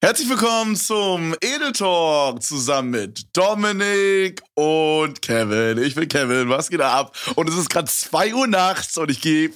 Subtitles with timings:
[0.00, 5.82] Herzlich willkommen zum Edel Talk zusammen mit Dominik und Kevin.
[5.82, 7.16] Ich bin Kevin, was geht da ab?
[7.34, 9.50] Und es ist gerade 2 Uhr nachts und ich gehe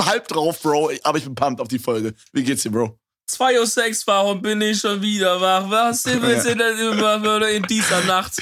[0.00, 2.12] halb drauf, Bro, aber ich bin pumped auf die Folge.
[2.34, 2.98] Wie geht's dir, Bro?
[3.30, 5.70] 2 Uhr 6, warum bin ich schon wieder wach?
[5.70, 8.34] Was willst du denn immer in dieser Nacht?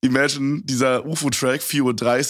[0.00, 1.82] Imagine, dieser UFO-Track, 4.30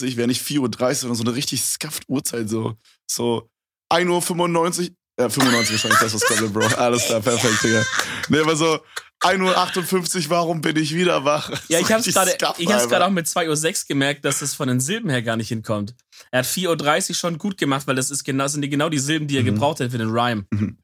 [0.02, 2.74] Uhr, wäre nicht 4.30 Uhr, sondern so eine richtig scuffed Uhrzeit, so,
[3.08, 3.48] so
[3.92, 6.66] 1.95 Uhr, ja, 95 wahrscheinlich, das was kommt, Bro.
[6.76, 7.84] Alles klar, perfekt, Digga.
[8.28, 8.78] Nee, aber so
[9.20, 11.50] 1.58 Uhr, warum bin ich wieder wach?
[11.68, 14.68] Ja, ich hab's gerade ich hab's gerade auch mit 2.06 Uhr gemerkt, dass es von
[14.68, 15.94] den Silben her gar nicht hinkommt.
[16.30, 19.26] Er hat 4.30 Uhr schon gut gemacht, weil das ist genau, sind genau die Silben,
[19.26, 19.46] die er mhm.
[19.46, 20.46] gebraucht hat für den Rhyme.
[20.50, 20.78] Mhm.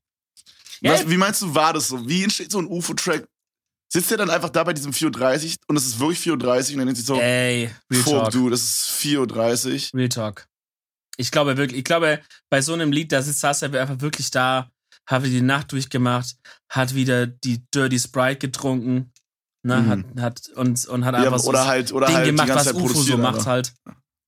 [0.80, 2.08] Ja, Was, wie meinst du, war das so?
[2.08, 3.26] Wie entsteht so ein UFO-Track?
[3.88, 6.72] Sitzt er dann einfach da bei diesem 4.30 Uhr und es ist wirklich 4.30 Uhr
[6.72, 8.30] und dann nennt sich so, Ey, Real Talk.
[8.32, 10.00] du, das ist 4.30 Uhr.
[10.00, 10.48] Real Talk.
[11.16, 14.30] Ich glaube wirklich, ich glaube, bei so einem Lied, da sitzt saß er einfach wirklich
[14.30, 14.70] da,
[15.06, 16.36] hat die Nacht durchgemacht,
[16.70, 19.12] hat wieder die Dirty Sprite getrunken,
[19.62, 19.88] ne, mhm.
[19.88, 22.72] hat, hat und, und hat einfach ja, oder so halt, oder Ding halt gemacht, was
[22.72, 23.74] UFO so macht halt.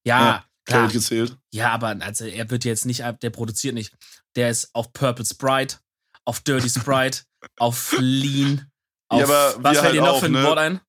[0.07, 0.89] Ja, ja klar.
[0.89, 1.37] gezählt.
[1.53, 3.95] Ja, aber also er wird jetzt nicht, der produziert nicht.
[4.37, 5.79] Der ist auf Purple Sprite,
[6.25, 7.23] auf Dirty Sprite,
[7.59, 8.71] auf Lean,
[9.09, 10.45] auf, ja, aber was fällt halt dir noch auch, für ein ne?
[10.45, 10.81] Wort ein?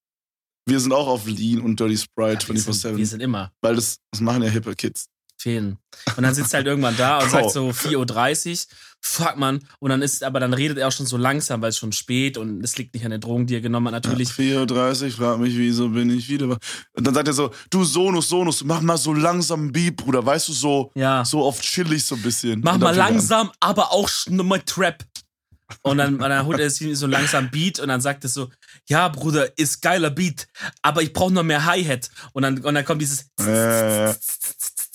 [0.70, 3.54] Wir sind auch auf Lean und Dirty Sprite Ja, wir, sind, wir sind immer.
[3.62, 5.08] Weil das, das machen ja hippe Kids
[5.48, 5.78] fehlen.
[6.18, 8.58] Und dann sitzt er halt irgendwann da und sagt so 4.30 Uhr,
[9.00, 9.60] fuck man.
[9.80, 12.38] Und dann ist, aber dann redet er auch schon so langsam, weil es schon spät
[12.38, 14.30] und es liegt nicht an den Drogen, die er genommen hat, natürlich.
[14.38, 16.58] Ja, 4.30 Uhr, frag mich, wieso bin ich wieder.
[16.94, 20.26] Und dann sagt er so, du Sonus, Sonus, mach mal so langsam einen Beat, Bruder,
[20.26, 21.24] weißt du, so, ja.
[21.24, 22.60] so oft chillig so ein bisschen.
[22.62, 25.06] Mach mal langsam, aber auch mit Trap.
[25.82, 28.50] Und dann, dann holt er sich so langsam Beat und dann sagt er so,
[28.88, 30.48] ja, Bruder, ist geiler Beat,
[30.82, 32.10] aber ich brauche noch mehr Hi-Hat.
[32.32, 34.14] Und dann, und dann kommt dieses äh,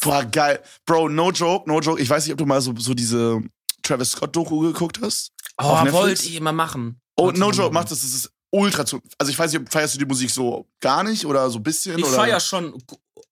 [0.02, 0.60] Boah, geil.
[0.84, 2.00] Bro, no joke, no joke.
[2.00, 3.40] Ich weiß nicht, ob du mal so, so diese
[3.82, 5.32] Travis Scott-Doku geguckt hast.
[5.58, 7.00] Oh, wollte ich immer machen.
[7.16, 8.00] Oh, no joke, mach das.
[8.00, 9.00] Das ist ultra zu.
[9.18, 11.98] Also ich weiß nicht, feierst du die Musik so gar nicht oder so ein bisschen?
[11.98, 12.14] Ich oder?
[12.14, 12.74] feier schon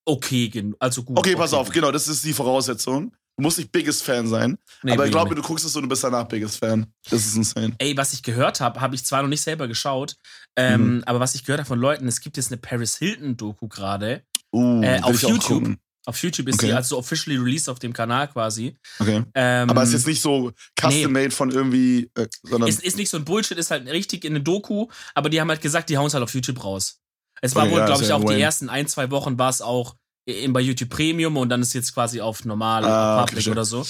[0.04, 1.18] okay, also gut.
[1.18, 1.60] Okay, pass okay.
[1.60, 3.12] auf, genau, das ist die Voraussetzung.
[3.36, 4.58] Du musst nicht Biggest Fan sein.
[4.82, 6.86] Nee, aber ich glaube, du guckst es so, du bist danach Biggest Fan.
[7.08, 7.74] Das ist insane.
[7.78, 10.16] Ey, was ich gehört habe, habe ich zwar noch nicht selber geschaut,
[10.56, 11.04] ähm, mhm.
[11.06, 14.24] aber was ich gehört habe von Leuten, es gibt jetzt eine Paris Hilton-Doku gerade.
[14.52, 15.76] Uh, äh, auf YouTube.
[16.06, 16.68] Auf YouTube ist okay.
[16.68, 18.76] die also officially released auf dem Kanal quasi.
[18.98, 19.22] Okay.
[19.34, 20.50] Ähm, aber ist jetzt nicht so
[20.80, 21.30] custom-made nee.
[21.30, 22.68] von irgendwie, äh, sondern.
[22.68, 25.48] Ist, ist nicht so ein Bullshit, ist halt richtig in eine Doku, aber die haben
[25.48, 27.00] halt gesagt, die hauen es halt auf YouTube raus.
[27.42, 28.36] Es war okay, wohl, ja, glaube ich, auch Wayne.
[28.36, 29.94] die ersten ein, zwei Wochen war es auch
[30.26, 33.64] eben bei YouTube Premium und dann ist jetzt quasi auf normal ah, Public okay, oder
[33.64, 33.86] so.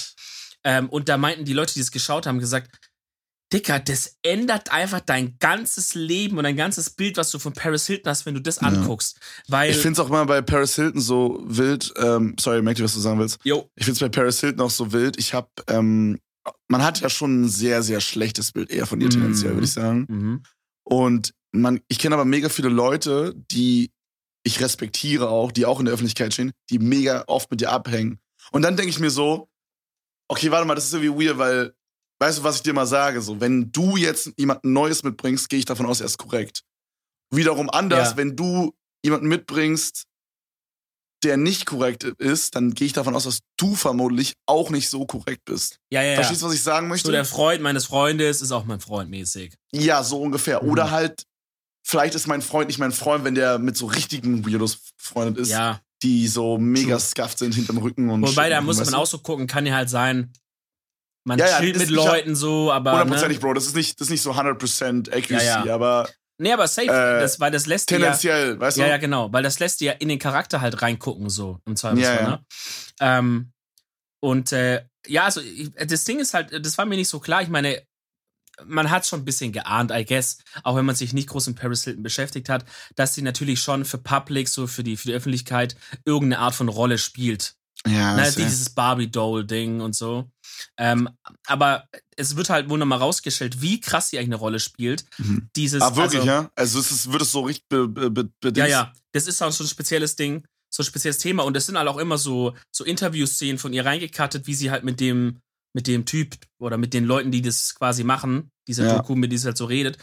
[0.65, 2.71] Ähm, und da meinten die Leute, die es geschaut haben, gesagt,
[3.53, 7.87] Dicker, das ändert einfach dein ganzes Leben und dein ganzes Bild, was du von Paris
[7.87, 8.69] Hilton hast, wenn du das ja.
[8.69, 9.19] anguckst.
[9.49, 11.93] Weil ich finde es auch mal bei Paris Hilton so wild.
[11.97, 13.39] Ähm, sorry, dir, was du sagen willst.
[13.43, 13.69] Jo.
[13.75, 15.19] Ich finde es bei Paris Hilton auch so wild.
[15.19, 16.21] Ich habe, ähm,
[16.69, 19.72] man hat ja schon ein sehr, sehr schlechtes Bild eher von ihr tendenziell, würde ich
[19.72, 20.06] sagen.
[20.09, 20.43] Mhm.
[20.84, 23.91] Und man, ich kenne aber mega viele Leute, die
[24.44, 28.21] ich respektiere auch, die auch in der Öffentlichkeit stehen, die mega oft mit dir abhängen.
[28.53, 29.49] Und dann denke ich mir so,
[30.28, 31.75] okay, warte mal, das ist irgendwie weird, weil
[32.20, 33.20] weißt du, was ich dir mal sage?
[33.20, 36.62] So, wenn du jetzt jemanden Neues mitbringst, gehe ich davon aus, er ist korrekt.
[37.32, 38.16] Wiederum anders, Ja.
[38.16, 38.72] wenn du
[39.04, 40.04] jemanden mitbringst,
[41.22, 45.04] der nicht korrekt ist, dann gehe ich davon aus, dass du vermutlich auch nicht so
[45.06, 45.78] korrekt bist.
[45.92, 46.14] ja, ja.
[46.14, 47.06] Verstehst du, was ich sagen möchte?
[47.09, 49.54] So der Freund meines Freundes ist auch mein Freund mäßig.
[49.72, 50.62] ja, so ungefähr.
[50.62, 50.70] Mhm.
[50.70, 51.25] Oder halt,
[51.86, 55.50] vielleicht ist mein Freund nicht mein Freund, wenn der mit so richtigen Weirdos befreundet ist,
[55.50, 55.80] Ja.
[56.03, 59.47] die so mega scuffed sind hinterm Rücken und Wobei, da muss man auch so gucken,
[59.47, 60.32] kann ja halt sein,
[61.25, 62.92] man Ja, chillt mit Leuten so, aber.
[62.92, 63.42] Hundertprozentig, Ne?
[63.42, 63.54] Bro.
[63.54, 66.08] Das ist nicht, das ist nicht so 100% Accuracy, aber
[66.38, 68.00] Nee, aber safe, Äh, das, weil das lässt dir ja.
[68.06, 68.81] tendenziell, weißt du?
[68.81, 71.76] Ja, ja, genau, weil das lässt dir ja in den Charakter halt reingucken, so im
[71.76, 72.28] Zweifelsfall, Ja, ja.
[72.30, 72.44] ne?
[73.00, 73.53] Ähm,
[74.20, 77.42] und äh, ja, also ich, das Ding ist halt, das war mir nicht so klar.
[77.42, 77.82] Ich meine,
[78.64, 81.59] man hat schon ein bisschen geahnt, I guess, auch wenn man sich nicht groß mit
[81.60, 82.64] Paris Hilton beschäftigt hat,
[82.97, 85.76] dass sie natürlich schon für Public, so für die, für die Öffentlichkeit,
[86.06, 87.54] irgendeine Art von Rolle spielt.
[87.86, 88.42] Ja, Ne, safe.
[88.42, 90.30] dieses Barbie-Doll-Ding und so.
[90.76, 91.09] Ähm,
[91.47, 95.04] aber es wird halt wohl nochmal rausgestellt, wie krass sie eigentlich eine Rolle spielt.
[95.19, 95.48] Mhm.
[95.56, 96.51] Dieses, Ah, wirklich, also, ja?
[96.54, 98.68] Also es ist, wird es so richtig be, be, be, bedingt?
[98.68, 98.92] Ja, ja.
[99.12, 101.42] Das ist auch so ein spezielles Ding, so ein spezielles Thema.
[101.45, 104.84] Und es sind halt auch immer so, so Interview-Szenen von ihr reingekattet, wie sie halt
[104.84, 105.41] mit dem,
[105.74, 108.97] mit dem Typ oder mit den Leuten, die das quasi machen, dieser Ja.
[108.98, 109.98] Doku, mit die sie halt so redet.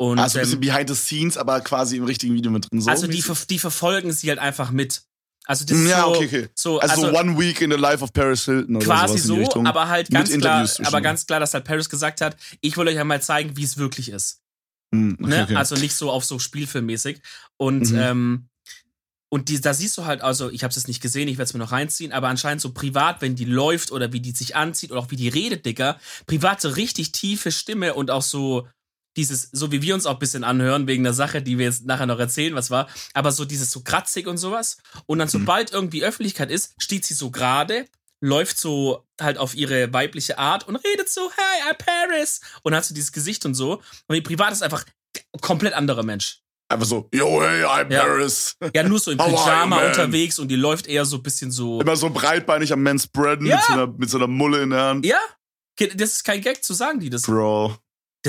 [0.00, 2.80] Und, Also ein bisschen ähm, behind the scenes, aber quasi im richtigen Video mit drin.
[2.80, 5.02] So also die, ver- die verfolgen sie halt einfach mit.
[5.50, 6.48] Also das ist ja, so, okay, okay.
[6.54, 9.16] so also, also so One Week in the Life of Paris Hilton oder quasi sowas
[9.16, 9.66] in die so, Richtung.
[9.66, 12.98] aber halt ganz klar, aber ganz klar, dass halt Paris gesagt hat, ich will euch
[12.98, 14.42] einmal zeigen, wie es wirklich ist.
[14.94, 15.42] Hm, okay, ne?
[15.44, 15.56] okay.
[15.56, 17.22] Also nicht so auf so Spielfilmmäßig.
[17.56, 17.98] Und, Mhm.
[17.98, 18.48] ähm,
[19.30, 21.48] und die, da siehst du halt, also ich habe es jetzt nicht gesehen, ich werde
[21.48, 24.54] es mir noch reinziehen, aber anscheinend so privat, wenn die läuft oder wie die sich
[24.54, 28.68] anzieht oder auch wie die redet, Digga, privat so richtig tiefe Stimme und auch so,
[29.18, 31.84] dieses, so wie wir uns auch ein bisschen anhören, wegen der Sache, die wir jetzt
[31.84, 34.78] nachher noch erzählen, was war, aber so dieses so kratzig und sowas.
[35.06, 37.86] Und dann, sobald irgendwie Öffentlichkeit ist, steht sie so gerade,
[38.20, 42.40] läuft so halt auf ihre weibliche Art und redet so, hey, I'm Paris.
[42.62, 43.82] Und hat so dieses Gesicht und so.
[44.06, 44.84] Und die Privat ist einfach
[45.40, 46.40] komplett anderer Mensch.
[46.70, 48.02] Einfach so, yo, hey, I'm Ja.
[48.04, 48.56] Paris.
[48.74, 51.80] Ja, nur so im Pyjama unterwegs und die läuft eher so ein bisschen so.
[51.80, 53.56] Immer so breitbeinig am Men's Spreaden Ja.
[53.56, 55.06] mit, so einer, mit so einer Mulle in der Hand.
[55.06, 55.18] Ja,
[55.78, 57.22] das ist kein Gag zu sagen, die das.
[57.22, 57.76] Bro.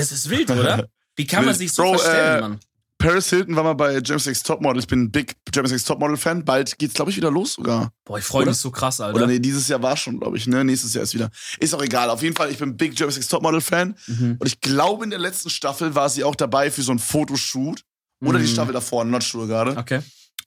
[0.00, 0.88] Das ist wild, oder?
[1.16, 2.60] Wie kann man sich so Bro, verstellen, äh, Mann?
[2.98, 4.80] Paris Hilton war mal bei James X Topmodel.
[4.80, 6.44] Ich bin ein Big James X Topmodel Fan.
[6.44, 7.92] Bald geht's, glaube ich, wieder los sogar.
[8.04, 9.16] Boah, ich freue mich so krass, Alter.
[9.16, 10.64] Oder nee, dieses Jahr war schon, glaube ich, ne?
[10.64, 11.30] Nächstes Jahr ist wieder.
[11.58, 12.10] Ist auch egal.
[12.10, 13.96] Auf jeden Fall, ich bin Big James X Topmodel Fan.
[14.06, 14.36] Mhm.
[14.38, 17.82] Und ich glaube, in der letzten Staffel war sie auch dabei für so ein Fotoshoot.
[18.22, 18.48] Oder die Mhm.
[18.48, 19.78] Staffel davor, not sure gerade.
[19.78, 20.00] Okay.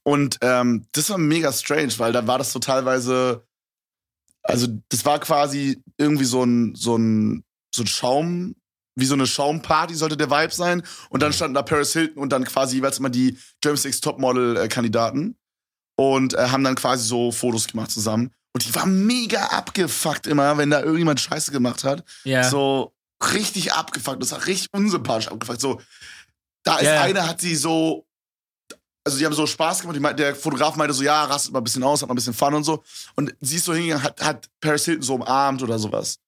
[0.03, 3.47] Und ähm, das war mega strange, weil da war das so teilweise,
[4.43, 8.55] also das war quasi irgendwie so ein, so ein, so ein Schaum,
[8.95, 10.83] wie so eine Schaumparty sollte der Vibe sein.
[11.09, 15.35] Und dann standen da Paris Hilton und dann quasi jeweils immer die James X Topmodel-Kandidaten
[15.95, 18.31] und äh, haben dann quasi so Fotos gemacht zusammen.
[18.53, 22.03] Und die war mega abgefuckt immer, wenn da irgendjemand Scheiße gemacht hat.
[22.23, 22.43] Ja.
[22.43, 22.93] So
[23.33, 24.21] richtig abgefuckt.
[24.21, 25.59] Das war richtig unsympathisch abgefuckt.
[25.61, 25.81] So,
[26.63, 27.01] da ist Ja.
[27.01, 28.05] eine, hat sie so,
[29.05, 29.95] also die haben so Spaß gemacht.
[29.95, 32.15] Die meint- Der Fotograf meinte so, ja, rastet mal ein bisschen aus, hat mal ein
[32.17, 32.83] bisschen Fun und so.
[33.15, 36.19] Und sie ist so hingegangen, hat, hat Paris Hilton so umarmt oder sowas.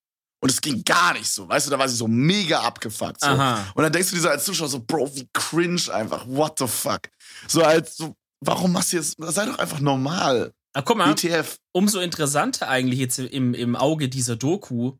[0.45, 3.19] Und es ging gar nicht so, weißt du, da war sie so mega abgefuckt.
[3.19, 3.31] So.
[3.31, 6.67] Und dann denkst du dir so als Zuschauer so, Bro, wie cringe einfach, what the
[6.67, 7.09] fuck.
[7.47, 10.53] So als so, warum machst du jetzt, sei doch einfach normal.
[10.73, 11.57] Ah, guck mal, ETF.
[11.71, 14.99] umso interessanter eigentlich jetzt im, im Auge dieser Doku,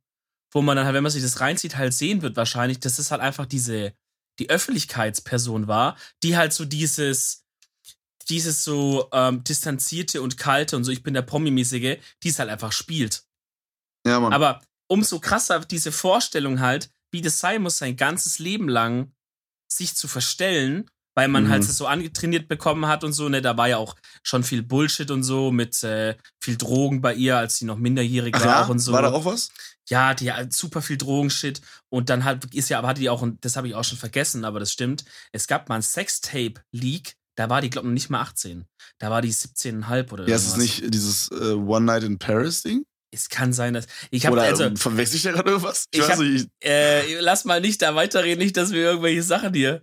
[0.52, 3.12] wo man dann halt, wenn man sich das reinzieht, halt sehen wird wahrscheinlich, dass es
[3.12, 3.94] halt einfach diese,
[4.40, 7.46] die Öffentlichkeitsperson war, die halt so dieses,
[8.30, 12.50] dieses so ähm, distanzierte und kalte und so, ich bin der Promi-mäßige, die es halt
[12.50, 13.26] einfach spielt.
[14.08, 14.34] Ja, Mann.
[14.34, 19.12] Aber umso krasser diese Vorstellung halt, wie das sein muss, sein ganzes Leben lang
[19.72, 21.50] sich zu verstellen, weil man Mhm.
[21.50, 25.10] halt so angetrainiert bekommen hat und so, ne, da war ja auch schon viel Bullshit
[25.12, 28.64] und so, mit äh, viel Drogen bei ihr, als sie noch minderjährig Ach war ja?
[28.66, 28.92] auch und so.
[28.92, 29.50] War da auch was?
[29.88, 33.22] Ja, die hat super viel Drogenshit und dann halt ist ja, aber hatte die auch,
[33.22, 37.16] und das habe ich auch schon vergessen, aber das stimmt, es gab mal ein Sextape-Leak,
[37.36, 38.66] da war die, glaube ich, noch nicht mal 18.
[38.98, 42.64] Da war die 17,5 oder Ja, ist es nicht dieses äh, One Night in Paris
[42.64, 42.86] Ding?
[43.16, 43.86] Es kann sein, dass.
[44.12, 44.64] Ich habe Oder also.
[44.66, 45.86] ähm, verwechsel ich da gerade irgendwas?
[45.92, 46.48] Ich weiß hab- nicht.
[46.64, 49.82] Äh, lass mal nicht da weiterreden, nicht, dass wir irgendwelche Sachen hier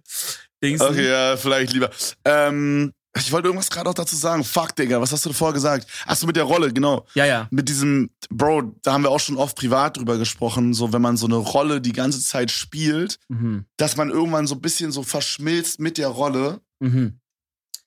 [0.62, 0.86] dingsen.
[0.86, 1.90] Okay, ja, vielleicht lieber.
[2.24, 4.42] Ähm, ich wollte irgendwas gerade auch dazu sagen.
[4.42, 5.86] Fuck, Digga, was hast du davor gesagt?
[6.06, 7.06] Achso, mit der Rolle, genau.
[7.14, 7.46] Ja, ja.
[7.50, 11.16] Mit diesem, Bro, da haben wir auch schon oft privat drüber gesprochen, so wenn man
[11.18, 13.66] so eine Rolle die ganze Zeit spielt, Mhm.
[13.76, 16.60] dass man irgendwann so ein bisschen so verschmilzt mit der Rolle.
[16.80, 17.18] Mhm.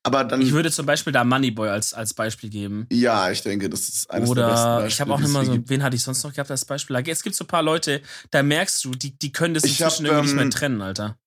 [0.06, 2.86] Aber dann, Ich würde zum Beispiel da Moneyboy als, als Beispiel geben.
[2.92, 4.88] ja, ich denke, das ist eines der besten Oder Beispiele.
[4.88, 5.70] ich habe auch hier so, gibt.
[5.70, 6.96] wen hatte ich sonst noch gehabt als Beispiel?
[7.08, 9.88] Es gibt so ein paar Leute, da merkst du, die, die können das Ich hab,
[9.90, 11.18] inzwischen irgendwie nicht mehr ähm, trennen, Alter.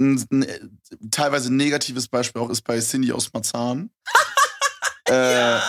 [0.00, 0.58] ein, ein äh,
[1.12, 3.90] teilweise negatives Beispiel auch ist bei Cindy aus Marzahn.
[5.08, 5.60] äh,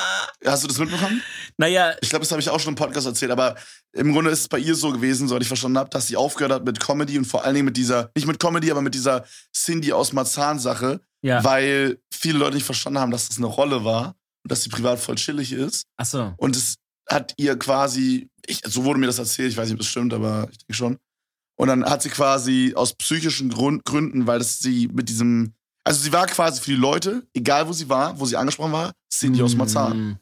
[0.46, 1.22] Hast du das mitbekommen?
[1.58, 3.56] Naja, Ich glaube, das habe ich auch schon im Podcast erzählt, aber
[3.94, 6.52] im Grunde ist es bei ihr so gewesen, soweit ich verstanden habe, dass sie aufgehört
[6.52, 9.26] hat mit Comedy und vor allen Dingen mit dieser, nicht mit Comedy, aber mit dieser
[9.54, 11.44] Cindy aus Marzahn-Sache, ja.
[11.44, 15.00] weil viele Leute nicht verstanden haben, dass das eine Rolle war und dass sie privat
[15.00, 15.88] voll chillig ist.
[15.98, 16.34] Achso.
[16.38, 16.76] Und es
[17.10, 20.14] hat ihr quasi, ich, so wurde mir das erzählt, ich weiß nicht, ob das stimmt,
[20.14, 20.98] aber ich denke schon.
[21.58, 25.55] Und dann hat sie quasi aus psychischen Grund, Gründen, weil das sie mit diesem,
[25.86, 28.94] also sie war quasi für die Leute, egal wo sie war, wo sie angesprochen war,
[29.10, 29.98] Cindy aus Marzahn.
[29.98, 30.18] Mhm.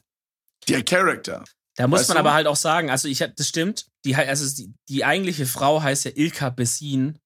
[0.68, 1.44] Der Charakter.
[1.76, 2.20] Da muss Weißt man du?
[2.20, 6.04] aber halt auch sagen, also ich das stimmt, die, also die, die eigentliche Frau heißt
[6.04, 7.18] ja Ilka Bessin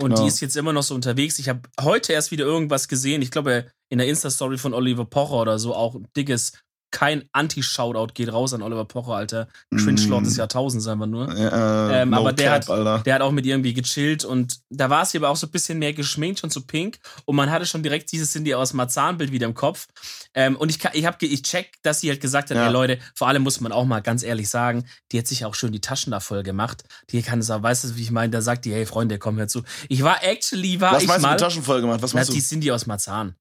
[0.00, 0.22] und Ja.
[0.22, 1.38] die ist jetzt immer noch so unterwegs.
[1.40, 5.40] Ich habe heute erst wieder irgendwas gesehen, ich glaube in der Insta-Story von Oliver Pocher
[5.40, 6.52] oder so, auch ein dickes,
[6.90, 9.48] kein Anti-Shoutout geht raus an Oliver Pocher, Alter.
[9.76, 10.24] Cringe-Lord Mm.
[10.24, 11.28] des Jahrtausends einfach nur.
[11.28, 13.06] Äh, Ähm, no aber der cap, hat-.
[13.06, 15.78] Der hat auch mit irgendwie gechillt und da war sie aber auch so ein bisschen
[15.78, 16.98] mehr geschminkt, schon so pink.
[17.24, 19.86] Und man hatte schon direkt dieses Cindy aus Marzahn-Bild wieder im Kopf.
[20.34, 22.66] Ähm, und ich, ich habe ich check, dass sie halt gesagt hat, Ja.
[22.66, 25.54] ey Leute, vor allem muss man auch mal ganz ehrlich sagen, die hat sich auch
[25.54, 26.84] schön die Taschen da voll gemacht.
[27.10, 29.36] Die kann es auch, weißt du, wie ich meine, da sagt die, hey Freunde, komm
[29.36, 29.62] her zu.
[29.88, 32.00] Ich war actually, war Was ich meinst du mal, mit Taschen voll gemacht?
[32.02, 32.34] Was na, meinst du?
[32.34, 33.34] die Cindy aus Marzahn.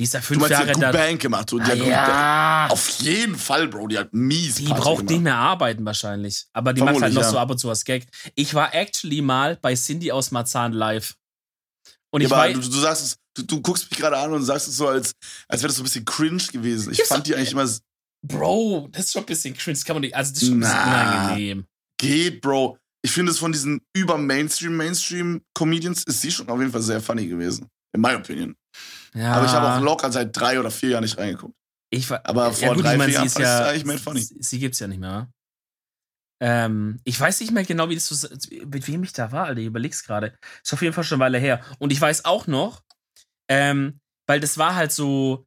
[0.00, 0.92] Die ist Du fünf meinst, die Jahre hat gut da.
[0.92, 1.50] Bank gemacht.
[1.50, 1.90] So, die Ah, hat Bank.
[1.90, 2.66] ja.
[2.70, 3.86] Auf jeden Fall, Bro.
[3.88, 5.10] Die hat mies Die Party braucht gemacht.
[5.10, 6.46] nicht mehr arbeiten wahrscheinlich.
[6.54, 7.30] Aber die macht halt Vermutlich, noch ja.
[7.30, 8.06] so ab und zu was Gag.
[8.34, 11.14] Ich war actually mal bei Cindy aus Marzahn live.
[12.12, 14.42] Und Ja, ich war, du, du sagst es, du, du guckst mich gerade an und
[14.42, 15.12] sagst es so, als,
[15.48, 16.92] als wäre das so ein bisschen cringe gewesen.
[16.92, 17.68] Ich fand die eigentlich immer,
[18.26, 19.74] Bro, das ist schon ein bisschen cringe.
[19.74, 21.24] Das kann man nicht, also das ist schon ein bisschen Na.
[21.26, 21.66] unangenehm.
[22.00, 22.78] geht, Bro.
[23.02, 27.00] Ich finde es von diesen über Mainstream, Mainstream-Comedians ist sie schon auf jeden Fall sehr
[27.00, 27.66] funny gewesen.
[27.94, 28.54] In my opinion.
[29.14, 31.54] Ja, Aber ich habe auch locker seit drei oder vier Jahren nicht reingeguckt.
[31.90, 33.98] ich war, aber vor drei, ich mein, vier Jahren sie ist fand ja, eigentlich made
[33.98, 34.20] funny.
[34.20, 35.28] Sie, sie gibt's ja nicht mehr.
[36.42, 38.28] Ähm, ich weiß nicht mehr genau, wie das so,
[38.66, 39.60] mit wem ich da war, Alter.
[39.60, 40.38] Ich überleg's gerade.
[40.62, 41.62] Ist auf jeden Fall schon eine Weile her.
[41.78, 42.82] Und ich weiß auch noch,
[43.48, 45.46] ähm, weil das war halt so,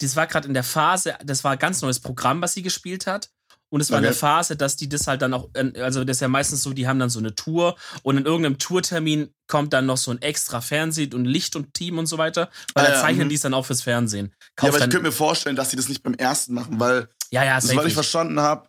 [0.00, 3.06] das war gerade in der Phase, das war ein ganz neues Programm, was sie gespielt
[3.06, 3.30] hat.
[3.70, 4.08] Und es war okay.
[4.08, 5.48] eine Phase, dass die das halt dann auch,
[5.78, 8.58] also das ist ja meistens so, die haben dann so eine Tour und in irgendeinem
[8.58, 12.50] Tourtermin kommt dann noch so ein extra Fernsehen und Licht und Team und so weiter,
[12.74, 14.34] weil ah, da zeichnen ja, die es dann auch fürs Fernsehen.
[14.56, 17.08] Kauft ja, aber ich könnte mir vorstellen, dass sie das nicht beim ersten machen, weil,
[17.30, 18.68] ja, ja, was ich verstanden habe,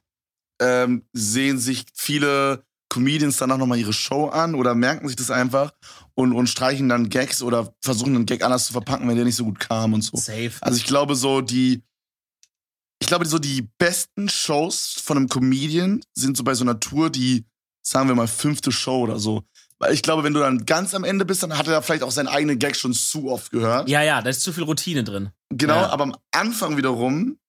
[0.62, 5.72] ähm, sehen sich viele Comedians danach nochmal ihre Show an oder merken sich das einfach
[6.14, 9.38] und, und streichen dann Gags oder versuchen einen Gag anders zu verpacken, wenn der nicht
[9.38, 10.18] so gut kam und so.
[10.18, 10.52] Safe.
[10.60, 11.84] Also ich glaube so, die,
[13.02, 17.10] ich glaube, so die besten Shows von einem Comedian sind so bei so einer Tour
[17.10, 17.46] die,
[17.82, 19.44] sagen wir mal, fünfte Show oder so.
[19.80, 22.12] Weil ich glaube, wenn du dann ganz am Ende bist, dann hat er vielleicht auch
[22.12, 23.90] seinen eigenen Gag schon zu oft gehört.
[23.90, 25.32] Ja, ja, da ist zu viel Routine drin.
[25.50, 25.90] Genau, ja.
[25.90, 27.40] aber am Anfang wiederum,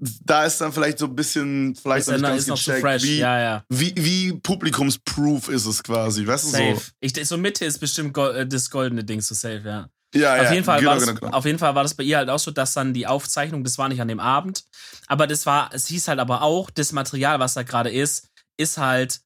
[0.00, 3.02] da ist dann vielleicht so ein bisschen, vielleicht ist noch nicht ganz gecheckt, so fresh.
[3.02, 3.64] Wie, ja, ja.
[3.68, 6.76] Wie, wie publikumsproof ist es quasi, weißt du safe.
[6.76, 6.92] so?
[7.00, 9.90] Ich, so Mitte ist bestimmt äh, das goldene Ding so safe, ja.
[10.14, 11.32] Ja, auf ja, jeden Fall genau, war das, genau.
[11.32, 13.78] Auf jeden Fall war das bei ihr halt auch so, dass dann die Aufzeichnung, das
[13.78, 14.64] war nicht an dem Abend,
[15.06, 18.78] aber das war, es hieß halt aber auch, das Material, was da gerade ist, ist
[18.78, 19.20] halt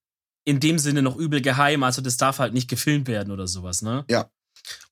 [0.44, 3.80] in dem Sinne noch übel geheim, also das darf halt nicht gefilmt werden oder sowas,
[3.80, 4.04] ne?
[4.10, 4.30] Ja.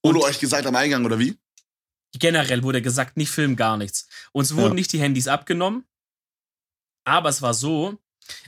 [0.02, 1.38] Wurde euch gesagt am Eingang oder wie?
[2.18, 4.08] Generell wurde gesagt, nicht filmen, gar nichts.
[4.32, 4.75] Uns wurden ja.
[4.75, 5.84] nicht die Handys abgenommen,
[7.04, 7.99] aber es war so,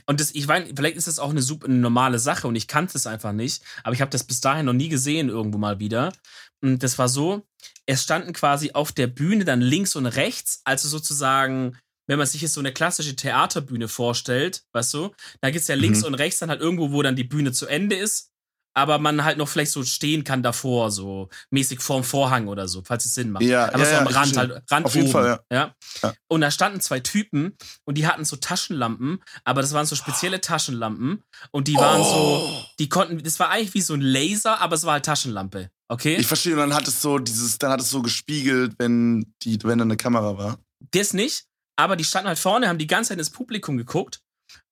[0.05, 2.67] und das, ich meine, vielleicht ist das auch eine super eine normale Sache und ich
[2.67, 5.79] kannte es einfach nicht, aber ich habe das bis dahin noch nie gesehen, irgendwo mal
[5.79, 6.13] wieder.
[6.61, 7.45] Und das war so,
[7.85, 11.77] es standen quasi auf der Bühne dann links und rechts, also sozusagen,
[12.07, 15.75] wenn man sich jetzt so eine klassische Theaterbühne vorstellt, weißt du, da gibt es ja
[15.75, 16.07] links mhm.
[16.07, 18.31] und rechts dann halt irgendwo, wo dann die Bühne zu Ende ist
[18.75, 22.83] aber man halt noch vielleicht so stehen kann davor, so mäßig vorm Vorhang oder so,
[22.83, 23.43] falls es Sinn macht.
[23.43, 25.57] Ja, aber ja, so am ja, Rand, halt, Rand Auf jeden oben, Fall, ja.
[25.57, 25.75] ja.
[26.03, 26.13] ja.
[26.27, 30.41] Und da standen zwei Typen und die hatten so Taschenlampen, aber das waren so spezielle
[30.41, 32.03] Taschenlampen und die waren Oh.
[32.03, 35.71] so, die konnten, das war eigentlich wie so ein Laser, aber es war halt Taschenlampe,
[35.87, 36.17] okay?
[36.17, 39.57] Ich verstehe, und dann hat es so dieses, dann hat es so gespiegelt, wenn die,
[39.63, 40.59] wenn da eine Kamera war.
[40.91, 41.45] Das nicht,
[41.77, 44.19] aber die standen halt vorne, haben die ganze Zeit ins Publikum geguckt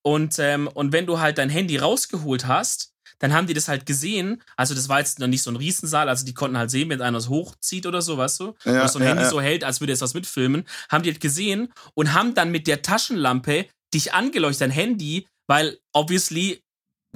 [0.06, 3.86] und, ähm, und wenn du halt dein Handy rausgeholt hast, dann haben die das halt
[3.86, 4.41] gesehen.
[4.55, 7.01] Also, das war jetzt noch nicht so ein Riesensaal, also die konnten halt sehen, wenn
[7.01, 8.55] einer es hochzieht oder so, weißt du?
[8.65, 9.29] Ja, oder so ein ja, Handy ja.
[9.29, 10.65] so hält, als würde es was mitfilmen.
[10.89, 15.77] Haben die halt gesehen und haben dann mit der Taschenlampe dich angeleuchtet, dein Handy, weil
[15.93, 16.62] obviously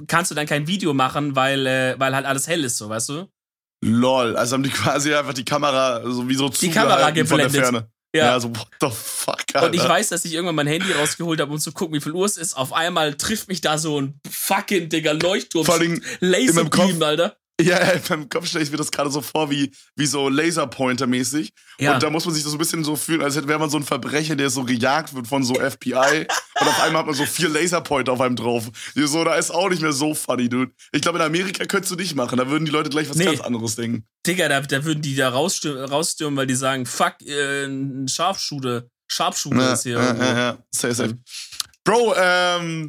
[0.06, 3.08] kannst du dann kein Video machen, weil, äh, weil halt alles hell ist, so, weißt
[3.08, 3.28] du?
[3.84, 7.38] Lol, also haben die quasi einfach die Kamera so wie so Die Kamera zugehalten von
[7.38, 7.72] der geblendet.
[7.72, 7.90] Ferne.
[8.18, 8.26] Ja.
[8.26, 9.66] Ja, so what the fuck, Alter.
[9.66, 12.12] Und ich weiß, dass ich irgendwann mein Handy rausgeholt habe, um zu gucken, wie viel
[12.12, 12.54] Uhr es ist.
[12.54, 15.64] Auf einmal trifft mich da so ein fucking Digga Leuchtturm.
[15.64, 17.36] Vor allem in meinem Kopf- Laserbeam, Alter.
[17.60, 21.50] Ja, ja, meinem Kopf stelle ich mir das gerade so vor, wie, wie so Laserpointer-mäßig.
[21.80, 21.94] Ja.
[21.94, 23.82] Und da muss man sich so ein bisschen so fühlen, als wäre man so ein
[23.82, 26.26] Verbrecher, der so gejagt wird von so FBI.
[26.60, 28.70] und auf einmal hat man so vier Laserpointer auf einem drauf.
[28.94, 30.70] So, da ist auch nicht mehr so funny, dude.
[30.92, 32.38] Ich glaube, in Amerika könntest du nicht machen.
[32.38, 33.24] Da würden die Leute gleich was Nee.
[33.24, 34.06] ganz anderes denken.
[34.24, 38.88] Digga, da, da würden die da rausstürmen, rausstürmen weil die sagen, fuck, äh, ein Scharfschute.
[39.08, 40.22] Scharfschute Ja, ist hier ja, irgendwo.
[40.24, 40.58] ja, ja.
[40.70, 41.18] Safe, safe.
[41.82, 42.86] Bro, ähm,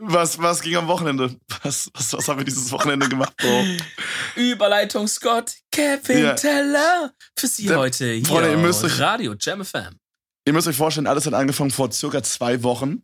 [0.00, 1.36] was, was ging am Wochenende?
[1.62, 3.64] Was, was, was haben wir dieses Wochenende gemacht, Bro?
[4.36, 6.34] Überleitung Scott, Kevin Ja.
[6.34, 7.12] Teller.
[7.38, 9.96] Für Sie Der- heute hier Freunde, ihr müsst euch- Radio Jam FM.
[10.46, 13.02] Ihr müsst euch vorstellen, alles hat angefangen vor circa zwei Wochen.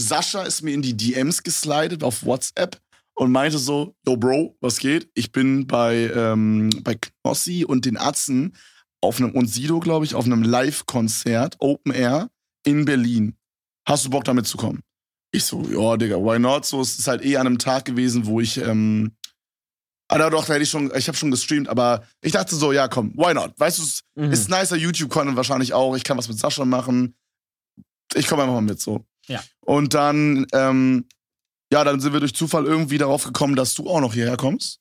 [0.00, 2.78] Sascha ist mir in die DMs geslidet auf WhatsApp
[3.14, 5.10] und meinte so, yo Bro, was geht?
[5.14, 8.56] Ich bin bei, ähm, bei Knossi und den Atzen
[9.00, 12.30] auf einem, und Sido, glaube ich, auf einem Live-Konzert, Open Air,
[12.64, 13.36] in Berlin.
[13.86, 14.80] Hast du Bock damit zu kommen?
[15.30, 16.64] Ich so, ja, Digga, why not?
[16.64, 19.14] So, es ist halt eh an einem Tag gewesen, wo ich, ähm,
[20.08, 22.88] ah, doch, da hätte ich schon, ich habe schon gestreamt, aber ich dachte so, ja,
[22.88, 23.52] komm, why not?
[23.58, 24.32] Weißt du, es Mhm.
[24.32, 25.94] ist nicer YouTube-Content wahrscheinlich auch.
[25.96, 27.14] Ich kann was mit Sascha machen.
[28.14, 29.04] Ich komme einfach mal mit so.
[29.26, 29.44] Ja.
[29.60, 31.06] Und dann, ähm,
[31.70, 34.80] ja, dann sind wir durch Zufall irgendwie darauf gekommen, dass du auch noch hierher kommst.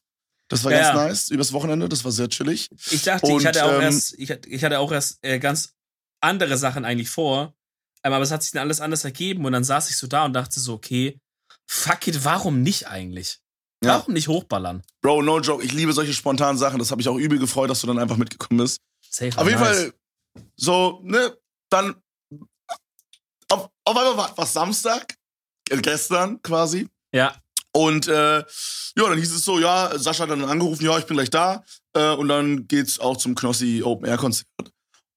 [0.50, 2.70] Das war Ja, ganz nice, übers Wochenende, das war sehr chillig.
[2.90, 5.40] Ich dachte, Und, ich hatte auch ähm, erst, ich, hatte- ich hatte auch erst äh,
[5.40, 5.74] ganz
[6.22, 7.54] andere Sachen eigentlich vor.
[8.04, 10.34] Aber es hat sich dann alles anders ergeben und dann saß ich so da und
[10.34, 11.20] dachte so, okay,
[11.68, 13.40] fuck it, warum nicht eigentlich?
[13.84, 14.00] Ja.
[14.00, 14.82] Warum nicht hochballern?
[15.02, 16.80] Bro, no joke, ich liebe solche spontanen Sachen.
[16.80, 18.80] Das habe ich auch übel gefreut, dass du dann einfach mitgekommen bist.
[19.08, 19.78] Safe Auf jeden nice.
[19.78, 19.94] Fall,
[20.56, 21.38] so, ne,
[21.70, 21.96] dann,
[23.50, 25.16] auf, auf einmal war, war Samstag,
[25.70, 26.88] äh, gestern quasi.
[27.14, 27.36] Ja,
[27.72, 28.46] Und äh, ja,
[28.96, 31.64] dann hieß es so, ja, Sascha hat dann angerufen, ja, ich bin gleich da.
[31.94, 34.48] Äh, und dann geht's auch zum Knossi Open Air Konzert.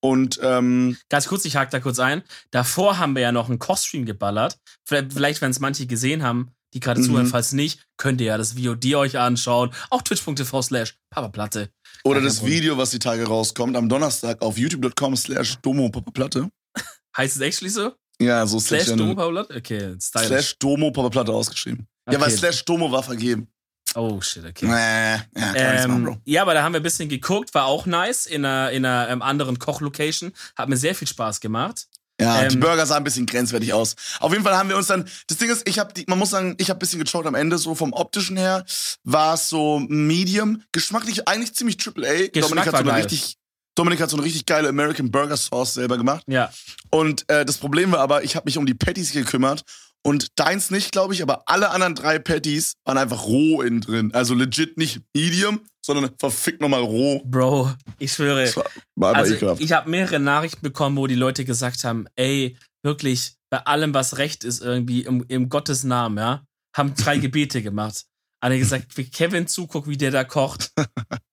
[0.03, 2.23] Und ähm, ganz kurz, ich hake da kurz ein.
[2.51, 4.59] Davor haben wir ja noch einen Costream geballert.
[4.87, 7.05] Vielleicht, vielleicht wenn es manche gesehen haben, die gerade Mhm.
[7.07, 9.71] zuhören, falls nicht, könnt ihr ja das VOD euch anschauen.
[9.91, 11.69] Auf twitch.tv slash papaplatte.
[12.05, 12.45] oder das.
[12.47, 16.49] Video, was die Tage rauskommt, am Donnerstag auf youtube.com slash domo Platte.
[17.17, 17.93] Heißt es actually so?
[18.23, 18.99] Ja, so Slash Channel.
[18.99, 19.51] Domo Paulot?
[19.55, 20.29] Okay, stylish.
[20.29, 21.87] Slash Domo Papa-Platte ausgeschrieben.
[22.07, 22.23] Ja, Okay.
[22.23, 23.49] weil Slash Domo war vergeben.
[23.95, 24.67] Oh shit, okay.
[24.67, 26.13] Nee, ja, nichts machen, Bro.
[26.13, 28.85] Ähm, ja, aber da haben wir ein bisschen geguckt, war auch nice in einer, in
[28.85, 30.33] einer ähm, anderen Kochlocation.
[30.57, 31.89] Hat mir sehr viel Spaß gemacht.
[32.21, 33.97] Ja, die ähm, Burger sahen ein bisschen grenzwertig aus.
[34.21, 36.55] Auf jeden Fall haben wir uns dann, das Ding ist, ich habe man muss sagen,
[36.59, 38.65] ich habe ein bisschen gechockt am Ende, so vom optischen her
[39.05, 42.41] war es so Medium, geschmacklich eigentlich ziemlich Triple A.
[42.41, 43.03] Dominik hat so eine geil.
[43.03, 43.39] richtig,
[43.75, 46.25] Dominik hat so eine richtig geile American Burger Sauce selber gemacht.
[46.27, 46.53] Ja.
[46.91, 49.65] Und äh, das Problem war aber, ich habe mich um die Patties gekümmert
[50.03, 54.15] und deins nicht, glaube ich, aber alle anderen drei Patties waren einfach roh innen drin.
[54.15, 57.23] Also legit nicht Medium, sondern verfickt nochmal roh.
[57.25, 58.45] Bro, ich schwöre.
[58.45, 58.65] Das war,
[58.97, 59.61] war Also ekelhaft.
[59.61, 64.19] ich habe mehrere Nachrichten bekommen, wo die Leute gesagt haben, ey, wirklich, bei allem, was
[64.19, 66.45] recht ist, irgendwie im, im Gottes Namen, ja,
[66.77, 68.05] haben drei Gebete gemacht.
[68.43, 70.73] Alle gesagt, wie Kevin zuguckt, wie der da kocht.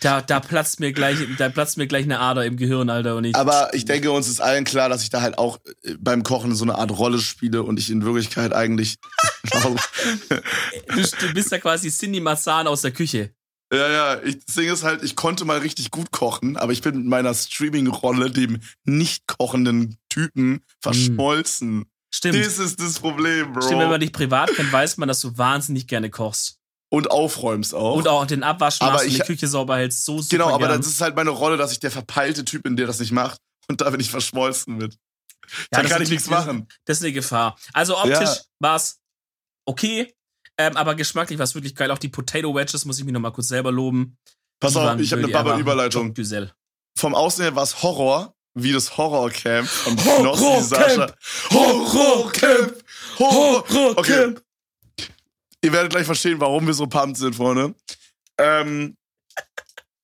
[0.00, 3.16] Da, da platzt mir gleich, da platzt mir gleich eine Ader im Gehirn, Alter.
[3.16, 5.94] Und ich, Aber ich denke, uns ist allen klar, dass ich da halt auch äh,
[5.98, 8.96] beim Kochen so eine Art Rolle spiele und ich in Wirklichkeit eigentlich.
[9.52, 9.76] du,
[10.96, 13.34] du bist ja quasi Cindy Marzahn aus der Küche.
[13.72, 16.80] ja, ja, ich, das Ding ist halt, ich konnte mal richtig gut kochen, aber ich
[16.80, 21.84] bin mit meiner Streaming-Rolle dem nicht kochenden Typen verschmolzen.
[22.10, 22.36] Stimmt.
[22.36, 23.62] Das ist das Problem, Bro.
[23.62, 26.59] Stimmt, wenn man dich privat kennt, weiß man, dass du wahnsinnig gerne kochst.
[26.90, 27.96] Und aufräumst auch.
[27.96, 30.04] Und auch den Abwasch Aber machst und ich- die Küche sauber hältst.
[30.04, 30.80] So super genau, aber gern.
[30.80, 33.40] das ist halt meine Rolle, dass ich der verpeilte Typ bin, der das nicht macht.
[33.68, 34.98] Und da bin ich verschmolzen mit.
[35.70, 36.68] da das kann ich nichts machen.
[36.84, 37.56] Das ist eine Gefahr.
[37.72, 38.36] Also optisch Ja.
[38.58, 38.98] war's
[39.64, 40.14] okay,
[40.58, 41.90] ähm, aber geschmacklich war es wirklich geil.
[41.90, 44.18] Auch die Potato Wedges muss ich mich nochmal kurz selber loben.
[44.60, 46.14] Pass Die auf, ich habe eine Baba-Überleitung.
[46.98, 50.36] Vom Außen her war es Horror, wie das Horrorcamp von Horrorcamp!
[50.38, 51.14] Knossi Sascha.
[51.50, 52.74] Horrorcamp!
[53.18, 53.64] Horror
[53.96, 54.34] Okay.
[55.62, 57.74] Ihr werdet gleich verstehen, warum wir so pumped sind, Freunde.
[58.38, 58.96] Ähm,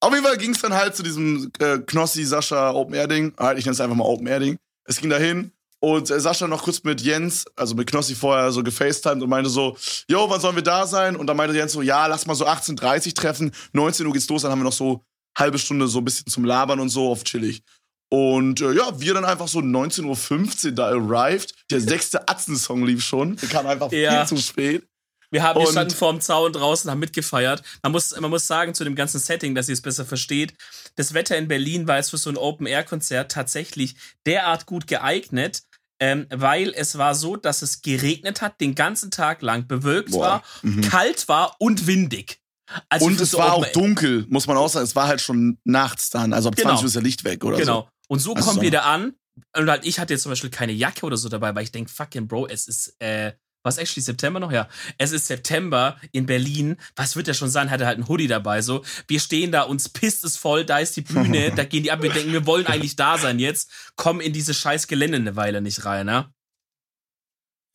[0.00, 3.32] auf jeden Fall ging es dann halt zu diesem äh, Knossi Sascha Open Air Ding.
[3.38, 4.58] Halt, ich nenne es einfach mal Open Air Ding.
[4.84, 8.62] Es ging dahin und äh, Sascha noch kurz mit Jens, also mit Knossi vorher so
[8.62, 9.76] gefacetimed und meinte so,
[10.08, 11.16] yo, wann sollen wir da sein?
[11.16, 14.42] Und dann meinte Jens so, ja, lass mal so 18.30 treffen, 19 Uhr geht's los,
[14.42, 15.02] dann haben wir noch so
[15.36, 17.62] halbe Stunde so ein bisschen zum Labern und so auf chillig.
[18.10, 21.54] Und äh, ja, wir dann einfach so 19.15 Uhr da arrived.
[21.70, 23.36] Der sechste Atzen-Song lief schon.
[23.36, 24.24] Der kam einfach Ja.
[24.24, 24.86] viel zu spät.
[25.30, 27.62] Wir, haben, wir standen vorm Zaun draußen, haben mitgefeiert.
[27.82, 30.54] Man muss, man muss sagen, zu dem ganzen Setting, dass ihr es besser versteht,
[30.94, 35.62] das Wetter in Berlin war jetzt für so ein Open-Air-Konzert tatsächlich derart gut geeignet,
[36.00, 40.20] ähm, weil es war so, dass es geregnet hat, den ganzen Tag lang, bewölkt Boah.
[40.20, 40.82] war, Mhm.
[40.82, 42.40] kalt war und windig.
[42.88, 44.84] Also Und es so war auch dunkel, muss man auch sagen.
[44.84, 46.32] Es war halt schon nachts dann.
[46.32, 46.70] Also ab Genau.
[46.70, 47.82] 20 Uhr ist der Licht weg oder Genau.
[47.82, 47.88] so.
[48.08, 48.72] Und so Also kommen wir so.
[48.72, 49.14] da an.
[49.56, 51.90] Und halt, ich hatte jetzt zum Beispiel keine Jacke oder so dabei, weil ich denke,
[51.90, 53.32] fucking Bro, es ist, äh,
[53.66, 54.52] was actually September noch?
[54.52, 54.68] Ja.
[54.96, 56.76] Es ist September in Berlin.
[56.94, 57.70] Was wird der schon sein?
[57.70, 58.62] Hatte halt ein Hoodie dabei.
[58.62, 61.92] So, wir stehen da, uns pisst es voll, da ist die Bühne, da gehen die
[61.92, 65.36] ab, wir denken, wir wollen eigentlich da sein jetzt, kommen in diese scheiß Gelände eine
[65.36, 66.30] Weile nicht rein, ne?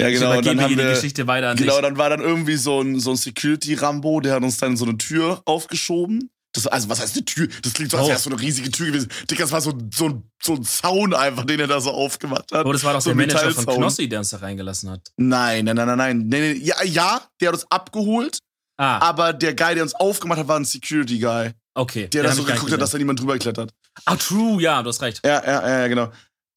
[0.01, 0.37] Ja, Ich genau.
[0.37, 1.81] Und dann haben hier die wir, Geschichte weiter an genau, dich.
[1.83, 4.97] dann war dann irgendwie so ein, so ein Security-Rambo, der hat uns dann so eine
[4.97, 6.31] Tür aufgeschoben.
[6.53, 7.47] Das, also, was heißt eine Tür?
[7.63, 8.09] Das klingt so, als Oh.
[8.09, 9.09] wäre es so eine riesige Tür gewesen.
[9.29, 12.51] Digga, das war so, so, ein- so ein Zaun einfach, den er da so aufgemacht
[12.51, 12.65] hat.
[12.65, 13.75] Oh, das war doch so der ein Manager von.
[13.75, 15.11] Knossi, der uns da reingelassen hat.
[15.17, 16.17] Nein, nein, nein, nein, nein.
[16.27, 18.39] Nee, nee, ja, ja, der hat uns abgeholt,
[18.77, 21.51] Ah, aber der Guy, der uns aufgemacht hat, war ein Security-Guy.
[21.75, 22.07] okay.
[22.07, 23.71] Der da so geguckt hat, dass da niemand drüber klettert.
[24.05, 25.21] Ah, true, ja, du hast recht.
[25.25, 26.11] Ja, ja, ja, genau.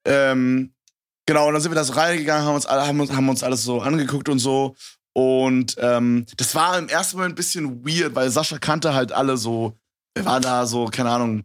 [0.06, 0.72] Ähm,
[1.26, 3.42] genau, und dann sind wir da so reingegangen, haben uns, alle, haben, uns, haben uns
[3.42, 4.74] alles so angeguckt und so.
[5.16, 9.36] Und ähm, das war im ersten Moment ein bisschen weird, weil Sascha kannte halt alle
[9.36, 9.76] so,
[10.14, 11.44] wer war da so, keine Ahnung,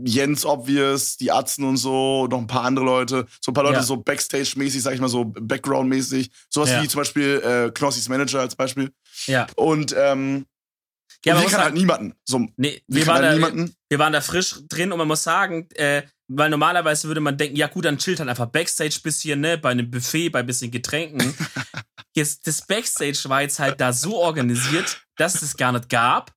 [0.00, 3.76] Jens Obvious, die Atzen und so, noch ein paar andere Leute, so ein paar Leute
[3.78, 3.82] Ja.
[3.82, 6.30] so Backstage-mäßig, sag ich mal so, Background-mäßig.
[6.48, 6.82] Sowas Ja.
[6.82, 8.92] wie zum Beispiel äh, Knossis Manager als Beispiel.
[9.26, 9.46] Ja.
[9.56, 10.46] Und, ähm,
[11.24, 12.14] Ja, und wir kann halt niemanden.
[12.24, 13.74] So, nee, wir wir waren halt da, niemanden.
[13.88, 17.56] wir waren da frisch drin und man muss sagen, äh, weil normalerweise würde man denken,
[17.56, 21.34] ja gut, dann chillt halt einfach Backstage bisschen, ne, bei einem Buffet, bei bisschen Getränken.
[22.14, 26.32] jetzt, das Backstage war jetzt halt da so organisiert, dass es gar nicht gab,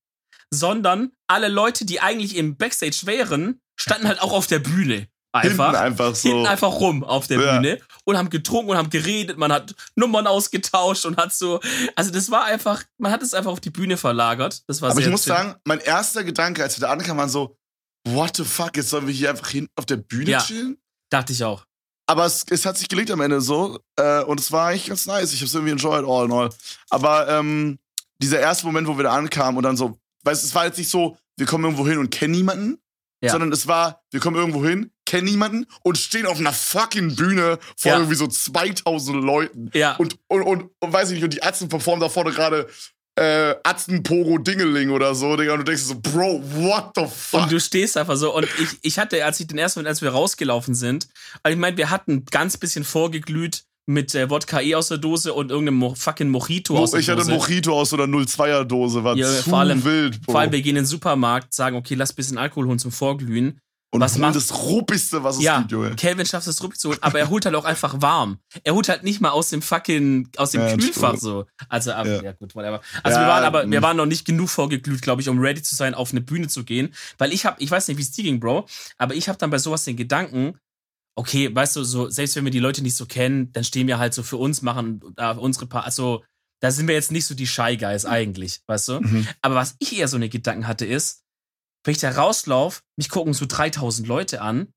[0.54, 5.08] sondern alle Leute, die eigentlich im Backstage wären, standen halt auch auf der Bühne.
[5.34, 5.68] Einfach.
[5.72, 6.28] Hinten einfach so.
[6.30, 7.54] Hinten einfach rum auf der Ja.
[7.56, 11.62] Bühne und haben getrunken und haben geredet, man hat Nummern ausgetauscht und hat so,
[11.96, 14.62] also das war einfach, man hat es einfach auf die Bühne verlagert.
[14.68, 17.56] Das war Aber ich muss sagen, mein erster Gedanke, als wir da ankamen, war so,
[18.10, 20.42] what the fuck, jetzt sollen wir hier einfach hinten auf der Bühne Ja.
[20.42, 20.78] chillen?
[21.10, 21.66] dachte ich auch.
[22.08, 25.06] Aber es, es hat sich gelegt am Ende so äh, und es war eigentlich ganz
[25.06, 25.32] nice.
[25.32, 26.50] Ich habe es irgendwie enjoyed, all in all.
[26.90, 27.80] Aber ähm,
[28.22, 30.78] dieser erste Moment, wo wir da ankamen und dann so, weißt du, es war jetzt
[30.78, 32.78] nicht so, wir kommen irgendwo hin und kennen niemanden,
[33.24, 33.32] Ja.
[33.32, 37.60] sondern es war, wir kommen irgendwo hin, kennen niemanden und stehen auf einer fucking Bühne
[37.78, 37.98] vor Ja.
[37.98, 39.70] irgendwie so 2000 Leuten.
[39.74, 39.96] Ja.
[39.98, 42.68] Und, und, und, und weiß ich nicht, und die Atzen performen da vorne gerade
[43.16, 45.54] äh, Atzenpogo Dingeling oder so, Digga.
[45.54, 47.44] Und du denkst so, Bro, what the fuck?
[47.44, 48.34] Und du stehst einfach so.
[48.34, 51.08] Und ich, ich hatte, als ich den ersten, als wir rausgelaufen sind,
[51.44, 55.34] also ich meine, wir hatten ganz bisschen vorgeglüht mit äh, Wodka E aus der Dose
[55.34, 57.20] und irgendeinem Mo fucking Mojito aus der ich Dose.
[57.22, 60.34] hatte Mojito aus so einer 02er Dose, war Ja, zu vor allem- wild, Bro.
[60.34, 62.92] Vor allem, wir gehen in den Supermarkt, sagen, okay, lass ein bisschen Alkohol holen zum
[62.92, 63.60] Vorglühen.
[63.94, 65.94] und was macht- das Ruppigste, was es Ja, gibt, Junge.
[65.98, 68.38] Calvin schafft es Ruppi zu holen, aber er holt halt auch einfach warm.
[68.64, 71.46] Er holt halt nicht mal aus dem fucking, aus dem Ja, Kühlfach so.
[71.68, 72.22] Also, aber, Ja.
[72.24, 72.32] ja.
[72.32, 72.80] gut, whatever.
[73.04, 73.84] Also Ja, wir waren aber, wir mm.
[73.84, 76.64] waren noch nicht genug vorgeglüht, glaube ich, um ready zu sein, auf eine Bühne zu
[76.64, 76.94] gehen.
[77.18, 78.66] Weil ich hab, ich weiß nicht, wie es dir ging, Bro,
[78.98, 80.58] aber ich habe dann bei sowas den Gedanken,
[81.16, 84.00] okay, weißt du, so, selbst wenn wir die Leute nicht so kennen, dann stehen wir
[84.00, 86.24] halt so für uns, machen da unsere paar, also,
[86.62, 89.02] da sind wir jetzt nicht so die Shy Guys eigentlich, weißt du?
[89.02, 89.28] Mhm.
[89.42, 91.24] Aber was ich eher so eine Gedanken hatte, ist,
[91.84, 94.72] wenn ich da rauslauf, mich gucken so 3000 Leute an,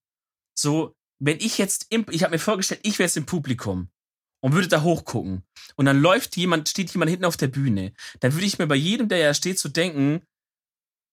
[0.58, 3.90] so, wenn ich jetzt, im, ich habe mir vorgestellt, ich wäre jetzt im Publikum
[4.42, 5.44] und würde da hochgucken
[5.76, 8.74] und dann läuft jemand, steht jemand hinten auf der Bühne, dann würde ich mir bei
[8.74, 10.22] jedem, der ja steht, so denken,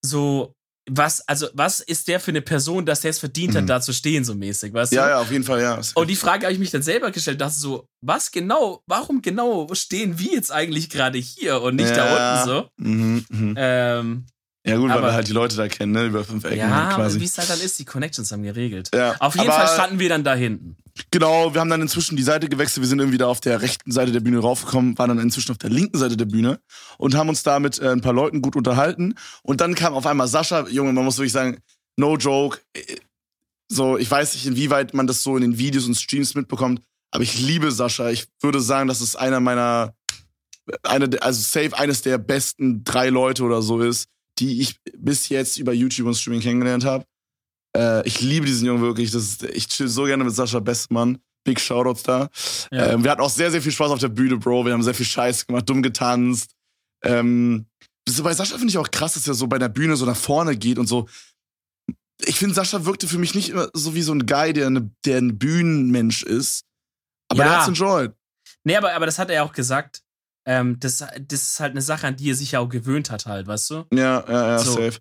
[0.03, 0.55] so,
[0.89, 3.67] was, also, was ist der für eine Person, dass der es verdient hat, Mhm.
[3.67, 5.09] da zu stehen, so mäßig, weißt Ja, du?
[5.11, 5.79] ja, auf jeden Fall, ja.
[5.93, 9.67] Und die Frage habe ich mich dann selber gestellt, dachte so, was genau, warum genau
[9.73, 11.95] stehen wir jetzt eigentlich gerade hier und nicht ja.
[11.95, 12.69] da unten so?
[12.77, 13.53] Mhm, mhm.
[13.57, 14.25] Ähm,
[14.63, 16.05] Ja, gut, weil aber- wir halt die Leute da kennen, ne?
[16.05, 17.19] Über fünf Ecken ja, halt aber quasi.
[17.19, 18.89] wie es halt dann ist, die Connections haben geregelt.
[18.93, 20.77] Ja, Auf jeden Fall standen wir dann da hinten.
[21.09, 22.83] Genau, wir haben dann inzwischen die Seite gewechselt.
[22.83, 25.57] Wir sind irgendwie da auf der rechten Seite der Bühne raufgekommen, waren dann inzwischen auf
[25.57, 26.59] der linken Seite der Bühne
[26.99, 29.15] und haben uns da mit äh, ein paar Leuten gut unterhalten.
[29.41, 31.57] Und dann kam auf einmal Sascha, Junge, man muss wirklich sagen,
[31.97, 32.59] no joke.
[32.73, 32.97] äh,
[33.67, 37.23] So, ich weiß nicht, inwieweit man das so in den Videos und Streams mitbekommt, aber
[37.23, 38.09] ich liebe Sascha.
[38.09, 39.95] Ich würde sagen, das ist einer meiner,
[40.83, 44.07] eine, der- also safe eines der besten drei Leute oder so ist,
[44.41, 47.05] die ich bis jetzt über YouTube und Streaming kennengelernt habe.
[47.77, 49.11] Äh, ich liebe diesen Jungen wirklich.
[49.11, 51.19] Das ist, ich chill so gerne mit Sascha Bestmann.
[51.43, 52.29] Big Shoutouts da.
[52.71, 52.91] Ja.
[52.91, 54.65] Ähm, wir hatten auch sehr, sehr viel Spaß auf der Bühne, Bro.
[54.65, 56.51] Wir haben sehr viel Scheiß gemacht, dumm getanzt.
[57.03, 57.65] Ähm,
[58.21, 60.55] bei Sascha finde ich auch krass, dass er so bei der Bühne so nach vorne
[60.55, 61.07] geht und so.
[62.25, 64.91] Ich finde, Sascha wirkte für mich nicht immer so wie so ein Guy, der, eine,
[65.05, 66.63] der ein Bühnenmensch ist.
[67.29, 67.45] Aber Ja.
[67.49, 68.11] der hat's enjoyed.
[68.63, 70.03] Nee, aber, aber das hat er ja auch gesagt.
[70.45, 73.25] Ähm, das, das ist halt eine Sache, an die er sich ja auch gewöhnt hat,
[73.27, 73.85] halt, weißt du?
[73.93, 74.73] Ja, ja, ja, So.
[74.73, 74.99] safe.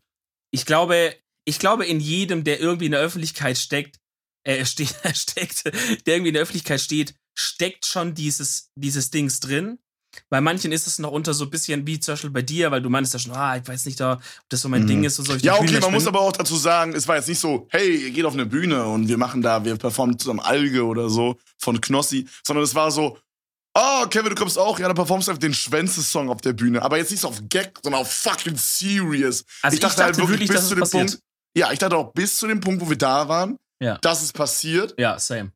[0.53, 3.99] Ich glaube, ich glaube, in jedem, der irgendwie in der Öffentlichkeit steckt,
[4.45, 5.65] äh, steht, steckt,
[6.07, 9.79] der irgendwie in der Öffentlichkeit steht, steckt schon dieses, dieses Dings drin.
[10.29, 12.83] Bei manchen ist es noch unter so ein bisschen wie zum Beispiel bei dir, weil
[12.83, 14.87] du meinst ja schon, ah, ich weiß nicht, da, ob das so mein Mhm.
[14.89, 15.35] Ding ist und so.
[15.35, 16.09] Ja, okay, man muss bin.
[16.15, 18.85] aber auch dazu sagen, es war jetzt nicht so, hey, ihr geht auf eine Bühne
[18.87, 22.91] und wir machen da, wir performen zusammen Alge oder so von Knossi, sondern es war
[22.91, 23.19] so,
[23.75, 26.83] oh, Kevin, du kommst auch, ja, dann performst du einfach den Schwänze-Song auf der Bühne.
[26.83, 29.45] Aber jetzt nicht so auf Gag, sondern auf fucking serious.
[29.63, 31.07] Also ich dachte, wirklich, dass es zu dem passiert.
[31.11, 31.23] Punkt,
[31.57, 33.99] ja, ich dachte auch bis zu dem Punkt, wo wir da waren, Ja.
[33.99, 34.95] dass es passiert.
[34.99, 35.53] Ja, same.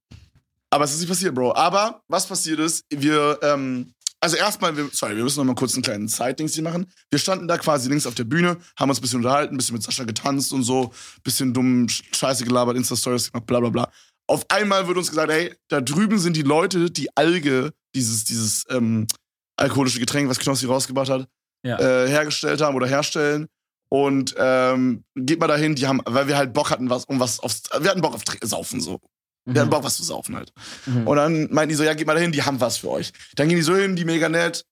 [0.71, 1.55] Aber es ist nicht passiert, Bro.
[1.55, 5.75] Aber was passiert ist, wir, ähm, also erstmal, wir, sorry, wir müssen noch mal kurz
[5.75, 6.91] einen kleinen Zeitdings hier machen.
[7.11, 9.75] Wir standen da quasi links auf der Bühne, haben uns ein bisschen unterhalten, ein bisschen
[9.75, 13.93] mit Sascha getanzt und so, bisschen dumm Scheiße gelabert, Insta-Stories gemacht, bla bla bla.
[14.27, 18.65] Auf einmal wird uns gesagt, hey, da drüben sind die Leute, die Alge, dieses, dieses
[18.71, 19.07] ähm,
[19.57, 21.29] alkoholische Getränk, was Knossi rausgebracht hat,
[21.63, 21.79] Ja.
[21.79, 23.47] äh, hergestellt haben oder herstellen.
[23.89, 27.39] Und ähm, geht mal dahin, die haben, weil wir halt Bock hatten, was, um was
[27.41, 28.99] aufs, wir hatten Bock auf Saufen so.
[29.47, 29.71] Wir hatten Mhm.
[29.71, 30.53] Bock, was zu saufen halt.
[30.87, 31.07] Mhm.
[31.07, 33.13] Und dann meinten die so, ja, geht mal dahin, die haben was für euch.
[33.37, 34.65] Dann gehen die so hin, die mega nett.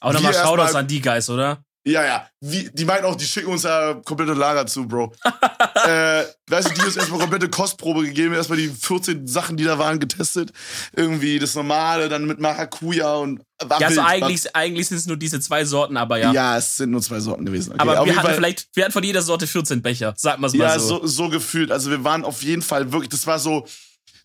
[0.00, 1.64] Auch nochmal Shoutouts an die Guys, oder?
[1.84, 2.28] Ja, ja.
[2.40, 5.12] Wie, die meinten auch, die schicken uns ja komplette Lager zu, Bro.
[5.84, 9.78] äh, weißt du, die uns erstmal komplette Kostprobe gegeben, erstmal die 14 Sachen, die da
[9.78, 10.52] waren, getestet.
[10.94, 13.42] Irgendwie das Normale, dann mit Maracuja und.
[13.64, 16.32] War Ja, also eigentlich, eigentlich sind es nur diese zwei Sorten, aber ja.
[16.32, 17.72] Ja, es sind nur zwei Sorten gewesen.
[17.72, 20.54] Okay, aber wir hatten Fall- vielleicht, wir hatten von jeder Sorte 14 Becher, es mal
[20.54, 21.00] Ja, so.
[21.00, 21.72] so, so gefühlt.
[21.72, 23.66] Also wir waren auf jeden Fall wirklich, das war so,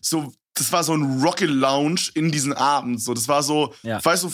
[0.00, 3.02] so, das war so ein Rocket Lounge in diesen Abend.
[3.02, 4.04] So, das war so, Ja.
[4.04, 4.32] weißt du,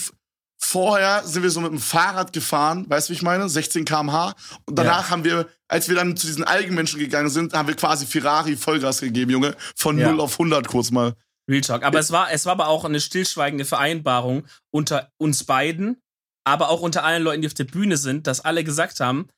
[0.65, 3.49] vorher sind wir so mit dem Fahrrad gefahren, weißt du, wie ich meine?
[3.49, 4.35] 16 km/h.
[4.67, 8.07] Und danach haben wir, als wir dann zu diesen Algenmenschen gegangen sind, haben wir quasi
[8.07, 9.57] Ferrari Vollgas gegeben, Junge.
[9.77, 10.11] Von Ja.
[10.11, 11.15] 0 auf 100 kurz mal.
[11.49, 11.83] Real Talk.
[11.85, 16.01] Aber es war, es war aber auch eine stillschweigende Vereinbarung unter uns beiden,
[16.45, 19.29] aber auch unter allen Leuten, die auf der Bühne sind, dass alle gesagt haben,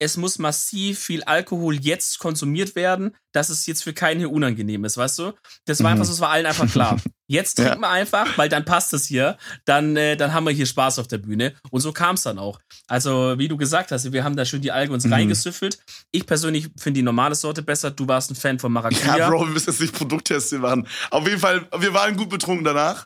[0.00, 4.84] es muss massiv viel Alkohol jetzt konsumiert werden, dass es jetzt für keinen hier unangenehm
[4.84, 5.32] ist, weißt du?
[5.66, 5.94] Das war Mhm.
[5.94, 6.96] einfach so, es war allen einfach klar.
[7.30, 7.64] Jetzt Ja.
[7.66, 10.98] trinken wir einfach, weil dann passt es hier, dann, äh, dann haben wir hier Spaß
[10.98, 11.54] auf der Bühne.
[11.70, 12.58] Und so kam es dann auch.
[12.86, 15.12] Also, wie du gesagt hast, wir haben da schön die Alge uns Mhm.
[15.12, 15.78] reingesüffelt.
[16.10, 17.90] Ich persönlich finde die normale Sorte besser.
[17.90, 19.16] Du warst ein Fan von Maracuja.
[19.18, 20.88] Ja, Bro, wir müssen jetzt nicht Produkttests hier machen.
[21.10, 23.04] Auf jeden Fall, wir waren gut betrunken danach.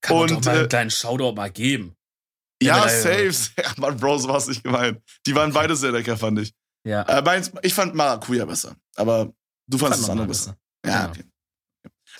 [0.00, 1.92] Kann man Und, doch mal äh, einen kleinen Shoutout mal geben.
[2.62, 3.32] Ja, safe.
[3.58, 3.72] ja.
[3.78, 5.00] Mann, Bro, so war's nicht gemeint.
[5.26, 6.52] Die waren beide sehr lecker, fand ich.
[6.84, 7.02] Ja.
[7.02, 8.74] Äh, meins, ich fand Maracuja besser.
[8.96, 9.32] Aber
[9.66, 10.56] du fandest das andere besser.
[10.82, 10.92] besser.
[10.94, 11.10] Ja, Genau.
[11.10, 11.24] okay.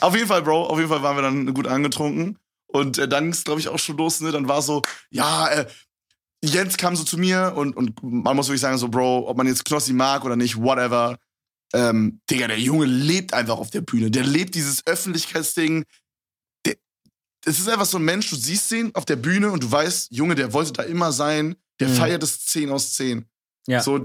[0.00, 2.38] Auf jeden Fall, Bro, auf jeden Fall waren wir dann gut angetrunken.
[2.68, 4.30] Und äh, dann ist, glaube ich, auch schon los, ne?
[4.32, 5.66] Dann war so, ja, äh,
[6.42, 9.46] Jens kam so zu mir und, und man muss wirklich sagen, so, Bro, ob man
[9.46, 11.18] jetzt Knossi mag oder nicht, whatever.
[11.74, 14.10] Ähm, Digga, der Junge lebt einfach auf der Bühne.
[14.10, 15.84] Der lebt dieses Öffentlichkeitsding.
[17.46, 20.08] Es ist einfach so ein Mensch, du siehst ihn auf der Bühne und du weißt,
[20.12, 21.56] Junge, der wollte da immer sein.
[21.80, 21.94] Der Mhm.
[21.94, 23.26] feiert es 10 aus 10.
[23.66, 23.80] Ja.
[23.82, 24.02] So,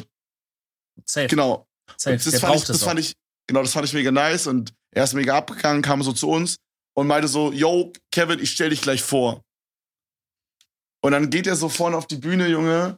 [1.06, 1.28] Safe.
[1.28, 1.68] genau.
[1.98, 2.16] Safe.
[2.16, 3.14] Das Der fand, ich, das fand ich,
[3.48, 6.56] genau, das fand ich mega nice und er ist mega abgegangen, kam so zu uns
[6.96, 9.42] und meinte so, yo, Kevin, ich stell dich gleich vor.
[11.02, 12.98] Und dann geht er so vorne auf die Bühne, Junge,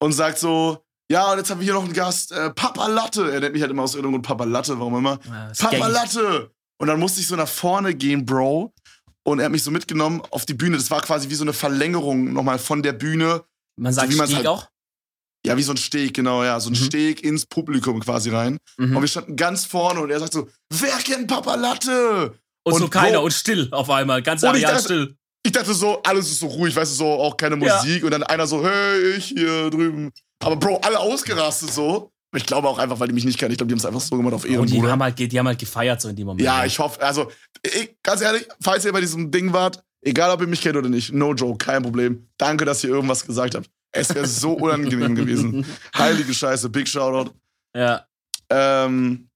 [0.00, 3.32] und sagt so, ja, und jetzt haben wir hier noch einen Gast, äh, Papa Latte.
[3.32, 5.18] Er nennt mich halt immer aus irgendeinem Grund Papa Latte, warum immer.
[5.24, 5.86] Ja, Papa.
[5.86, 6.50] Latte!
[6.80, 8.72] Und dann musste ich so nach vorne gehen, Bro.
[9.24, 10.76] Und er hat mich so mitgenommen auf die Bühne.
[10.76, 13.44] Das war quasi wie so eine Verlängerung nochmal von der Bühne.
[13.78, 14.68] Man sagt wie man's Steg halt- auch.
[15.46, 16.58] Ja, wie so ein Steg, genau, ja.
[16.58, 16.76] So ein Mhm.
[16.84, 18.58] Steg ins Publikum quasi rein.
[18.76, 18.96] Mhm.
[18.96, 22.34] Und wir standen ganz vorne und er sagt so, wer kennt Papa Latte?
[22.64, 24.20] Und, so und keiner Bro- und still auf einmal.
[24.22, 25.16] Ganz Areal still.
[25.46, 27.76] Ich dachte so, alles ist so ruhig, weißt du, so auch keine Ja.
[27.76, 28.02] Musik.
[28.04, 30.10] Und dann einer so, hey, ich hier drüben.
[30.42, 32.10] Aber Bro, alle ausgerastet so.
[32.34, 33.52] Ich glaube auch einfach, weil die mich nicht kennen.
[33.52, 35.46] Ich glaube, die haben es einfach so gemacht auf Und die haben, halt, die haben
[35.46, 36.44] halt gefeiert so in dem Moment.
[36.44, 37.30] Ja, ich hoffe, also,
[37.62, 40.90] ich, ganz ehrlich, falls ihr bei diesem Ding wart, egal ob ihr mich kennt oder
[40.90, 42.28] nicht, no joke, kein Problem.
[42.36, 43.70] Danke, dass ihr irgendwas gesagt habt.
[43.92, 45.64] Es wäre so unangenehm gewesen.
[45.96, 47.32] Heilige Scheiße, big Shoutout.
[47.74, 48.06] Ja.
[48.50, 49.30] Ähm,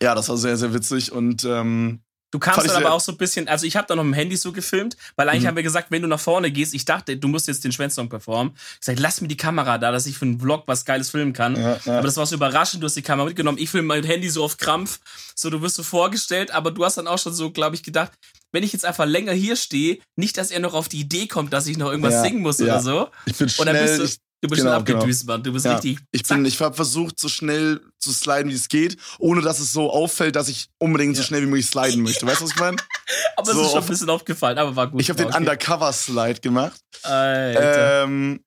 [0.00, 3.16] ja, das war sehr, sehr witzig und ähm, Du kamst dann aber auch so ein
[3.16, 5.46] bisschen, also ich habe da noch im Handy so gefilmt, weil eigentlich Mhm.
[5.48, 8.08] haben wir gesagt, wenn du nach vorne gehst, ich dachte, du musst jetzt den Schwänzsong
[8.10, 8.54] performen.
[8.80, 11.32] Ich sag, lass mir die Kamera da, dass ich für einen Vlog was Geiles filmen
[11.32, 11.56] kann.
[11.56, 11.96] ja, ja.
[11.98, 13.56] Aber das war so überraschend, du hast die Kamera mitgenommen.
[13.58, 15.00] Ich filme mein Handy so auf Krampf.
[15.34, 18.12] So, du wirst so vorgestellt, aber du hast dann auch schon so, glaube ich, gedacht,
[18.52, 21.52] wenn ich jetzt einfach länger hier stehe, nicht, dass er noch auf die Idee kommt,
[21.52, 23.08] dass ich noch irgendwas Ja, singen muss oder so.
[23.26, 25.42] ich bin Und dann bist schnell, du, ich, du bist genau, schon abgedüst, Mann.
[25.42, 25.74] Du bist Ja.
[25.74, 25.98] richtig.
[26.12, 26.36] ich zack.
[26.38, 29.90] bin, ich habe versucht, so schnell zu sliden, wie es geht, ohne dass es so
[29.90, 31.26] auffällt, dass ich unbedingt so Ja.
[31.28, 32.26] schnell wie möglich sliden möchte.
[32.26, 32.76] Weißt du, was ich meine?
[33.36, 35.00] aber es so ist schon ein bisschen aufgefallen, aber war gut.
[35.00, 35.38] Ich habe den okay.
[35.38, 36.80] Undercover-Slide gemacht.
[37.02, 38.04] Alter.
[38.04, 38.40] Ähm,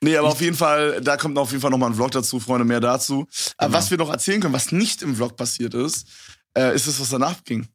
[0.00, 2.64] nee, aber auf jeden Fall, da kommt auf jeden Fall nochmal ein Vlog dazu, Freunde,
[2.64, 3.26] mehr dazu.
[3.56, 3.78] Aber Genau.
[3.78, 6.06] was wir noch erzählen können, was nicht im Vlog passiert ist,
[6.56, 7.66] äh, ist es, was danach ging.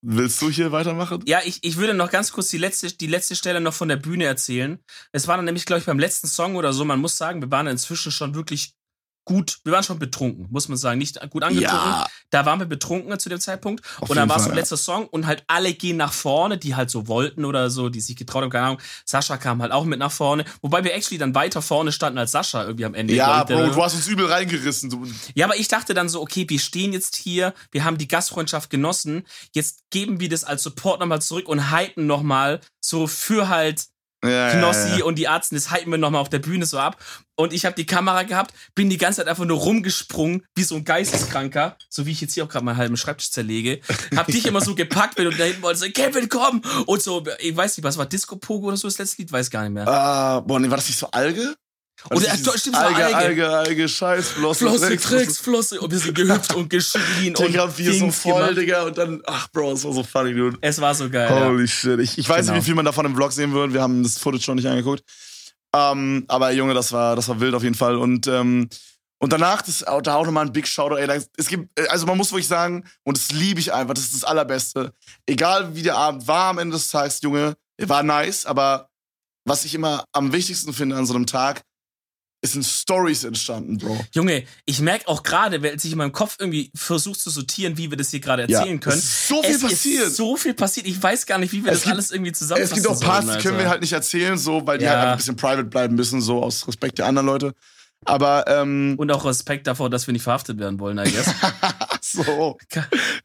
[0.00, 1.22] Willst du hier weitermachen?
[1.26, 3.96] Ja, ich, ich würde noch ganz kurz die letzte, die letzte Stelle noch von der
[3.96, 4.78] Bühne erzählen.
[5.10, 7.50] Es war dann nämlich, glaube ich, beim letzten Song oder so, man muss sagen, wir
[7.50, 8.74] waren inzwischen schon wirklich
[9.28, 12.04] gut, wir waren schon betrunken, muss man sagen, nicht gut angetrunken.
[12.30, 13.84] Da waren wir betrunken zu dem Zeitpunkt.
[14.00, 14.56] Auf und dann war es so ja.
[14.56, 18.00] letzter Song und halt alle gehen nach vorne, die halt so wollten oder so, die
[18.00, 18.78] sich getraut haben, keine Ahnung.
[19.04, 22.32] Sascha kam halt auch mit nach vorne, wobei wir actually dann weiter vorne standen als
[22.32, 23.14] Sascha irgendwie am Ende.
[23.14, 24.90] Ja, Bro, du hast uns übel reingerissen.
[25.34, 28.70] Ja, aber ich dachte dann so, okay, wir stehen jetzt hier, wir haben die Gastfreundschaft
[28.70, 33.88] genossen, jetzt geben wir das als Support nochmal zurück und hypen nochmal so für halt
[34.24, 35.04] ja, Knossi ja, ja.
[35.04, 36.96] und die Arzten, das hypen wir nochmal auf der Bühne so ab.
[37.36, 40.74] Und ich habe die Kamera gehabt, bin die ganze Zeit einfach nur rumgesprungen, wie so
[40.74, 43.80] ein Geisteskranker, so wie ich jetzt hier auch gerade meinen halben Schreibtisch zerlege.
[44.16, 46.62] Hab dich immer so gepackt, wenn du da hinten wolltest, so, Kevin, komm!
[46.86, 49.50] Und so, ich weiß nicht, was war Disco Pogo oder so das letzte Lied, weiß
[49.50, 49.86] gar nicht mehr.
[49.86, 51.54] Ah, boah, nee, war das nicht so Alge?
[52.04, 53.16] War Oder dieses stimmt, es Alge, Alge.
[53.16, 57.48] Alge, Alge, Scheiß, Flosse, Flosse, Drecks, Tricks, Flosse, und wir sind gehüpft und geschrien und
[57.48, 58.56] Digga, wir so voll, gemacht.
[58.56, 60.56] Digga, und dann, ach, Bro, das war so funny, dude.
[60.60, 61.28] Es war so geil.
[61.28, 61.46] ja.
[61.46, 61.98] Holy shit.
[62.00, 62.52] Ich, ich weiß Genau.
[62.52, 63.72] nicht, wie viel man davon im Vlog sehen wird.
[63.72, 65.02] Wir haben das Footage schon nicht angeguckt.
[65.74, 67.96] Ähm, aber Junge, das war, das war wild auf jeden Fall.
[67.96, 68.68] Und, ähm,
[69.18, 71.20] und danach, das, da auch nochmal ein Big Shoutout, ey.
[71.36, 74.24] Es gibt, also man muss wirklich sagen, und das liebe ich einfach, das ist das
[74.24, 74.92] Allerbeste.
[75.26, 78.88] Egal wie der Abend war am Ende des Tages, Junge, war nice, aber
[79.44, 81.62] was ich immer am wichtigsten finde an so einem Tag,
[82.40, 83.98] es sind Stories entstanden, Bro.
[84.12, 87.90] Junge, ich merke auch gerade, wenn ich in meinem Kopf irgendwie versucht zu sortieren, wie
[87.90, 88.98] wir das hier gerade erzählen es können.
[88.98, 90.06] ist so viel es passiert.
[90.06, 90.86] ist so viel passiert.
[90.86, 93.00] Ich weiß gar nicht, wie wir Es das gibt- alles irgendwie Es zusammenfassen gibt auch
[93.00, 94.92] Parts, die können wir halt nicht erzählen, so, weil die Ja.
[94.98, 97.54] halt ein bisschen private bleiben müssen, so aus Respekt der anderen Leute.
[98.04, 101.34] Aber, ähm, Und auch Respekt davor, dass wir nicht verhaftet werden wollen, I guess.
[102.00, 102.56] so.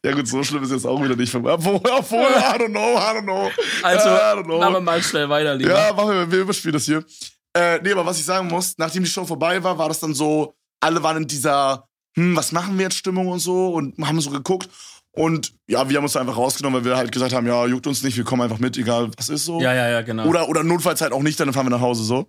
[0.04, 1.34] Ja gut, so schlimm ist jetzt auch wieder nicht.
[1.36, 3.52] Obwohl, obwohl, I don't know, I don't know.
[3.84, 4.60] Also, I don't know.
[4.60, 5.70] machen wir mal schnell weiter, lieber.
[5.74, 7.06] Ja, machen wir, wir überspielen das hier.
[7.56, 10.14] Äh, nee, aber was ich sagen muss, nachdem die Show vorbei war, war das dann
[10.14, 14.20] so, alle waren in dieser, hm, was machen wir jetzt Stimmung und so und haben
[14.22, 14.70] so geguckt.
[15.16, 18.02] Und ja, wir haben uns einfach rausgenommen, weil wir halt gesagt haben, ja, juckt uns
[18.02, 19.62] nicht, wir kommen einfach mit, egal was ist so.
[19.62, 20.26] ja, ja, ja, genau.
[20.26, 22.28] Oder, oder notfalls halt auch nicht, dann fahren wir nach Hause so.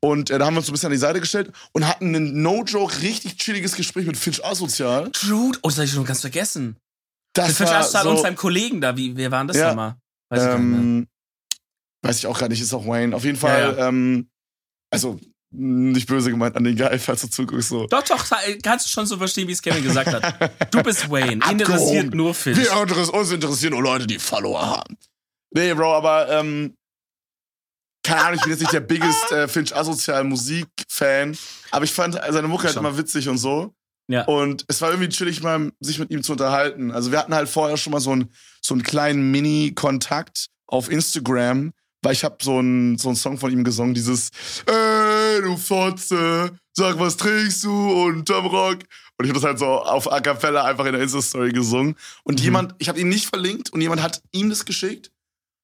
[0.00, 2.14] Und äh, da haben wir uns so ein bisschen an die Seite gestellt und hatten
[2.14, 5.10] ein No-Joke, richtig chilliges Gespräch mit Finch Asozial.
[5.12, 5.52] True.
[5.62, 6.76] Oh, das hab ich schon ganz vergessen.
[7.32, 8.96] Das Mit Fisch war Astal so, und seinem Kollegen da.
[8.96, 9.68] Wie, wer waren das Ja.
[9.68, 9.96] nochmal?
[10.30, 11.06] Weiß ähm,
[12.02, 13.14] weiß ich auch gar nicht, ist auch Wayne.
[13.16, 14.28] Auf jeden Fall, Ja, Ähm,
[14.94, 15.20] also
[15.56, 17.68] nicht böse gemeint an den Guy, falls du zuguckst.
[17.68, 17.86] So.
[17.86, 18.26] Doch, doch,
[18.62, 20.74] kannst du schon so verstehen, wie es Kevin gesagt hat.
[20.74, 21.40] Du bist Wayne.
[21.48, 22.58] Interessiert nur Fisch.
[22.58, 24.96] Wir interess uns interessieren nur Leute, die Follower haben.
[25.52, 26.74] Nee, Bro, aber ähm,
[28.02, 31.36] keine Ahnung, ich bin jetzt nicht der biggest äh, Finch Asozial Musik-Fan,
[31.70, 33.72] aber ich fand seine Mucke halt immer witzig und so.
[34.08, 34.24] Ja.
[34.24, 36.90] Und es war irgendwie chillig, mal sich mit ihm zu unterhalten.
[36.90, 38.30] Also wir hatten halt vorher schon mal so einen,
[38.60, 41.72] so einen kleinen Mini-Kontakt auf Instagram,
[42.04, 44.30] weil ich habe so einen so einen Song von ihm gesungen, dieses
[44.66, 47.70] Ey, du Fotze, sag, was trägst du
[48.04, 48.78] unterm Rock?
[49.16, 51.94] Und ich habe das halt so auf A Cappella einfach in der Insta-Story gesungen.
[52.24, 52.44] Und Mhm.
[52.44, 55.10] jemand, ich habe ihn nicht verlinkt und jemand hat ihm das geschickt.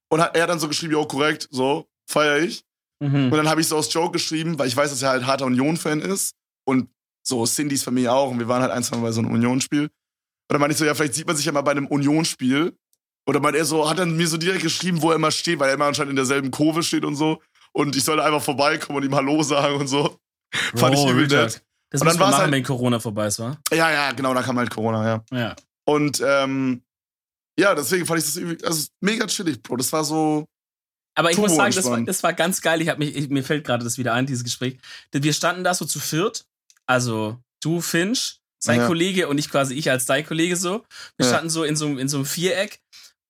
[0.09, 2.65] Und hat, er hat dann so geschrieben, jo, korrekt, so, feier ich.
[3.01, 3.25] Mhm.
[3.25, 5.47] Und dann habe ich so aus Joke geschrieben, weil ich weiß, dass er halt harter
[5.47, 6.35] Union-Fan ist.
[6.65, 6.89] Und
[7.27, 8.31] so Cindys Familie auch.
[8.31, 9.83] Und wir waren halt ein, zwei Mal bei so einem Union-Spiel.
[9.85, 9.91] Und
[10.49, 12.77] dann meinte ich so, ja, vielleicht sieht man sich ja mal bei einem Union-Spiel.
[13.27, 15.69] Oder meint er so, hat dann mir so direkt geschrieben, wo er immer steht, weil
[15.69, 17.41] er immer anscheinend in derselben Kurve steht und so.
[17.73, 20.19] Und ich soll einfach vorbeikommen und ihm Hallo sagen und so.
[20.75, 21.63] Fand ich übel nett.
[21.91, 23.57] Das Und muss dann halt- wenn Corona vorbei ist, wa?
[23.73, 25.39] Ja, ja, genau, da kam halt Corona, ja.
[25.39, 25.57] Ja.
[25.87, 26.83] Und ähm,
[27.59, 29.77] ja, deswegen fand ich das irgendwie, also mega chillig, Bro.
[29.77, 30.47] Das war so,
[31.17, 32.81] Aber ich muss sagen, das war, das war ganz geil.
[32.81, 34.79] Ich hab mich, ich, mir fällt gerade das wieder ein, dieses Gespräch.
[35.13, 36.45] Denn Wir standen da so zu viert.
[36.87, 38.87] Also du, Finch, sein Ja.
[38.87, 40.85] Kollege und ich quasi ich als dein Kollege so.
[41.17, 41.33] Wir Ja.
[41.33, 42.81] standen so in so, in so einem Viereck.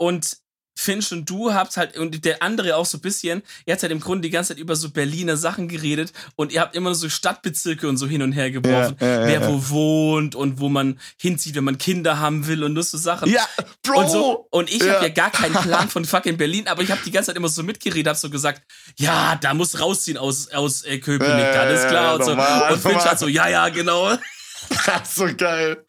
[0.00, 0.38] Und
[0.78, 3.92] Finch und du habt halt, und der andere auch so ein bisschen, ihr habt halt
[3.92, 7.10] im Grunde die ganze Zeit über so Berliner Sachen geredet und ihr habt immer so
[7.10, 8.96] Stadtbezirke und so hin und her geworfen.
[8.98, 12.64] Ja, ja, ja, wer wo wohnt und wo man hinzieht, wenn man Kinder haben will
[12.64, 13.28] und nur so Sachen.
[13.30, 13.46] ja,
[13.82, 14.00] Bro!
[14.00, 14.94] Und, so, und ich Ja.
[14.94, 17.48] habe ja gar keinen Plan von fucking Berlin, aber ich habe die ganze Zeit immer
[17.50, 18.62] so mitgeredet, habe so gesagt,
[18.96, 22.30] ja, da muss rausziehen aus, aus äh, Köpenick, Ja, da ist ja, klar und so.
[22.30, 23.10] normal, und Finch normal.
[23.10, 24.16] hat so, ja, ja, genau.
[25.04, 25.84] so geil.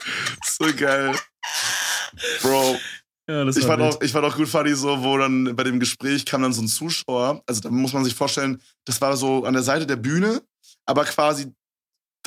[0.46, 1.16] So geil.
[2.42, 2.78] Bro,
[3.32, 3.96] Ja, ich war fand, wild.
[3.96, 6.62] auch, ich fand auch gut funny, so, wo dann bei dem Gespräch kam dann so
[6.62, 7.42] ein Zuschauer.
[7.46, 10.42] Also da muss man sich vorstellen, das war so an der Seite der Bühne,
[10.86, 11.48] aber quasi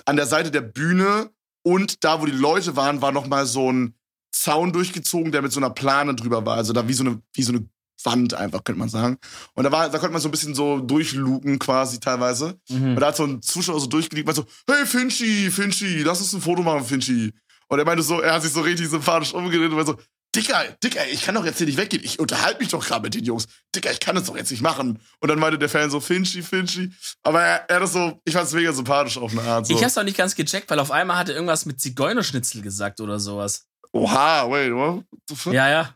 [0.06, 1.30] an der Seite der Bühne
[1.62, 3.94] und da, wo die Leute waren, war nochmal so ein
[4.32, 6.56] Zaun durchgezogen, der mit so einer Plane drüber war.
[6.56, 7.68] Also da wie so eine, wie so eine
[8.02, 9.18] Wand einfach, könnte man sagen.
[9.54, 12.58] Und da war, da konnte man so ein bisschen so durchluken quasi teilweise.
[12.68, 12.94] Mhm.
[12.94, 16.32] Und da hat so ein Zuschauer so durchgelegt, meinte so, hey Finchi, Finchi, lass uns
[16.32, 17.32] ein Foto machen, Finchi.
[17.68, 19.98] Und er meinte so, er hat sich so richtig sympathisch umgedreht und meinte so,
[20.34, 22.02] Dicker, Dicker, ich kann doch jetzt hier nicht weggehen.
[22.02, 23.46] Ich unterhalte mich doch gerade mit den Jungs.
[23.74, 25.00] Dicker, ich kann das doch jetzt nicht machen.
[25.20, 26.92] Und dann meinte der Fan so, Finchi, Finchi.
[27.22, 29.66] Aber er, er hat das so, ich fand es mega sympathisch auf eine Art.
[29.66, 29.74] So.
[29.74, 33.00] Ich hab's auch nicht ganz gecheckt, weil auf einmal hat er irgendwas mit Zigeunerschnitzel gesagt
[33.00, 33.66] oder sowas.
[33.92, 35.04] Oha, wait, what?
[35.28, 35.52] the fuck?
[35.52, 35.94] Ja, ja.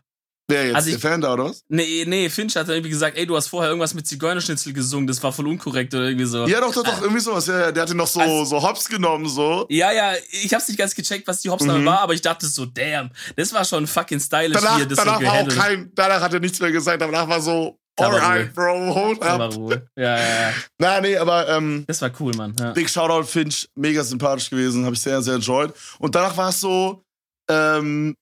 [0.49, 0.75] Wer jetzt?
[0.75, 1.63] Also der ich- Fan da, oder was?
[1.69, 5.07] Nee, nee, Finch hat dann irgendwie gesagt, ey, du hast vorher irgendwas mit Zigeunerschnitzel gesungen,
[5.07, 6.47] das war voll unkorrekt oder irgendwie so.
[6.47, 7.45] Ja, doch, doch, doch, irgendwie sowas.
[7.47, 9.65] Ja, der hatte noch so, Also- so Hops genommen, so.
[9.69, 11.85] Ja, ja, ich hab's nicht ganz gecheckt, was die Hopsname Mhm.
[11.85, 14.97] war, aber ich dachte so, damn, das war schon fucking stylisch, Danach, wie er das
[14.97, 17.01] danach so war auch kein, danach hat er nichts mehr gesagt.
[17.01, 19.53] Danach war so, alright, bro, hold up.
[19.95, 20.53] Ja, ja, ja.
[20.79, 22.55] Na, nee, aber ähm, Das war cool, Mann.
[22.59, 22.71] Ja.
[22.71, 25.73] Big Shoutout Finch, mega sympathisch gewesen, habe ich sehr, sehr enjoyed.
[25.99, 27.03] Und danach war es so,
[27.49, 28.15] ähm,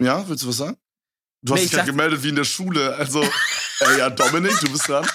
[0.00, 0.76] ja, willst du was sagen?
[1.48, 2.94] Du hast Nee, dich ich sag- gemeldet wie in der Schule.
[2.96, 5.06] Also, äh, ja, Dominik, du bist dran.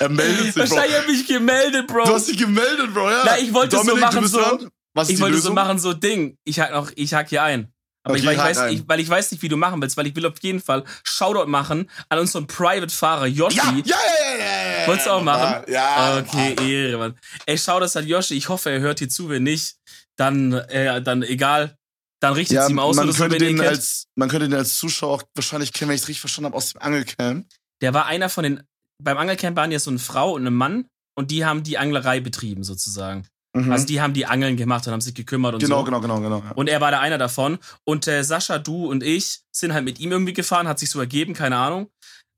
[0.00, 0.70] Er meldet sich, Bro.
[0.70, 2.04] Wahrscheinlich hab ich gemeldet, Bro.
[2.04, 3.22] Du hast dich gemeldet, Bro, ja.
[3.24, 4.68] Na, ich wollte so Dominik, machen, du bist so- dran.
[4.94, 5.50] Was ist ich wollte Lösung?
[5.50, 6.36] so machen, so Ding.
[6.44, 7.72] Ich hack noch, ich hack hier ein.
[8.04, 8.72] Aber ich, Okay, weil, ich weiß, ein.
[8.74, 10.82] ich, weil ich weiß nicht, wie du machen willst, weil ich will auf jeden Fall
[11.04, 13.56] Shoutout machen an unseren Private-Fahrer Yoshi.
[13.58, 14.86] Ja, ja, ja, ja, ja, ja.
[14.88, 15.62] Wolltest du auch machen?
[15.72, 16.18] Ja.
[16.18, 17.18] Okay, Ehre, Mann.
[17.46, 18.34] Ey, schau das an Yoshi.
[18.34, 19.28] Ich hoffe, er hört hier zu.
[19.28, 19.76] Wenn nicht,
[20.16, 21.76] dann, äh, dann egal.
[22.22, 25.14] Dann richtet Ja, es ihm aus man könnte, den als, man könnte den als Zuschauer
[25.14, 27.46] auch wahrscheinlich kennen, wenn ich es richtig verstanden habe, aus dem Angelcamp.
[27.80, 28.62] Der war einer von den.
[29.02, 32.20] Beim Angelcamp waren ja so eine Frau und ein Mann und die haben die Anglerei
[32.20, 33.26] betrieben, sozusagen.
[33.54, 33.72] Mhm.
[33.72, 35.84] Also die haben die Angeln gemacht und haben sich gekümmert und genau, so.
[35.84, 36.38] genau, genau, genau.
[36.38, 36.52] Ja.
[36.52, 37.58] Und er war da einer davon.
[37.82, 41.00] Und äh, Sascha, du und ich sind halt mit ihm irgendwie gefahren, hat sich so
[41.00, 41.90] ergeben, keine Ahnung.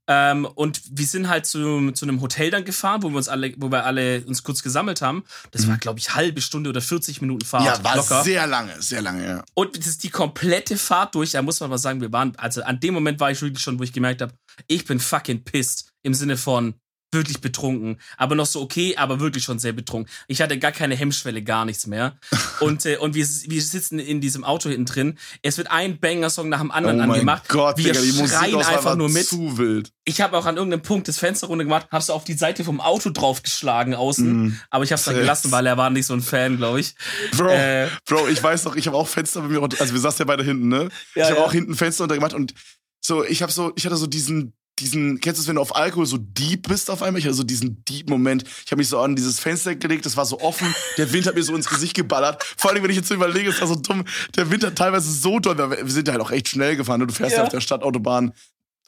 [0.07, 3.53] Ähm, und wir sind halt zu, zu einem Hotel dann gefahren, wo wir uns alle,
[3.57, 5.23] wo wir alle uns kurz gesammelt haben.
[5.51, 7.63] Das war, glaube ich, halbe Stunde oder 40 Minuten Fahrt.
[7.63, 7.67] Mhm.
[7.67, 8.23] ja, war locker.
[8.23, 9.43] sehr lange, sehr lange, ja.
[9.55, 11.31] Und das ist die komplette Fahrt durch.
[11.31, 13.79] Da muss man mal sagen, wir waren, also an dem Moment war ich wirklich schon,
[13.79, 14.33] wo ich gemerkt habe,
[14.67, 15.91] ich bin fucking pissed.
[16.03, 16.75] Im Sinne von
[17.15, 17.99] wirklich betrunken.
[18.17, 20.11] Aber noch so okay, aber wirklich schon sehr betrunken.
[20.27, 22.17] Ich hatte gar keine Hemmschwelle, gar nichts mehr.
[22.59, 25.17] und äh, und wir, wir sitzen in diesem Auto hinten drin.
[25.41, 27.49] Es wird ein Banger-Song nach dem anderen oh angemacht.
[27.49, 29.25] Gott, wir Digga, die schreien einfach nur mit.
[29.25, 29.91] zu wild.
[30.03, 32.79] Ich habe auch an irgendeinem Punkt das Fenster runter gemacht, hab's auf die Seite vom
[32.79, 34.43] Auto draufgeschlagen außen.
[34.43, 34.59] Mhm.
[34.69, 36.93] Aber ich hab's dann gelassen, weil er war nicht so ein Fan, glaube ich.
[37.35, 40.01] Bro, Äh, Bro, ich weiß noch, ich habe auch Fenster bei mir unter, also wir
[40.01, 40.89] saßen ja beide hinten, ne?
[41.15, 41.45] Ja, ich habe ja.
[41.45, 42.53] auch hinten Fenster untergemacht und
[43.01, 45.75] so, ich habe so, ich hatte so diesen, diesen, kennst du es, wenn du auf
[45.75, 47.19] Alkohol so deep bist auf einmal?
[47.19, 48.43] Ich hatte so diesen deep Moment.
[48.65, 51.35] Ich habe mich so an dieses Fenster gelegt, das war so offen, der Wind hat
[51.35, 52.43] mir so ins Gesicht geballert.
[52.57, 54.03] Vor allem, wenn ich jetzt so überlege, es war so dumm,
[54.35, 56.99] der Wind hat teilweise so doll, weil wir sind ja halt auch echt schnell gefahren.
[56.99, 57.07] ne?
[57.07, 57.43] Du fährst ja, Ja.
[57.45, 58.33] auf der Stadtautobahn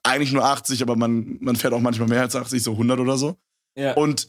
[0.03, 3.17] eigentlich nur 80, aber man, man fährt auch manchmal mehr als 80, so 100 oder
[3.17, 3.37] so.
[3.75, 3.93] ja.
[3.93, 4.27] Und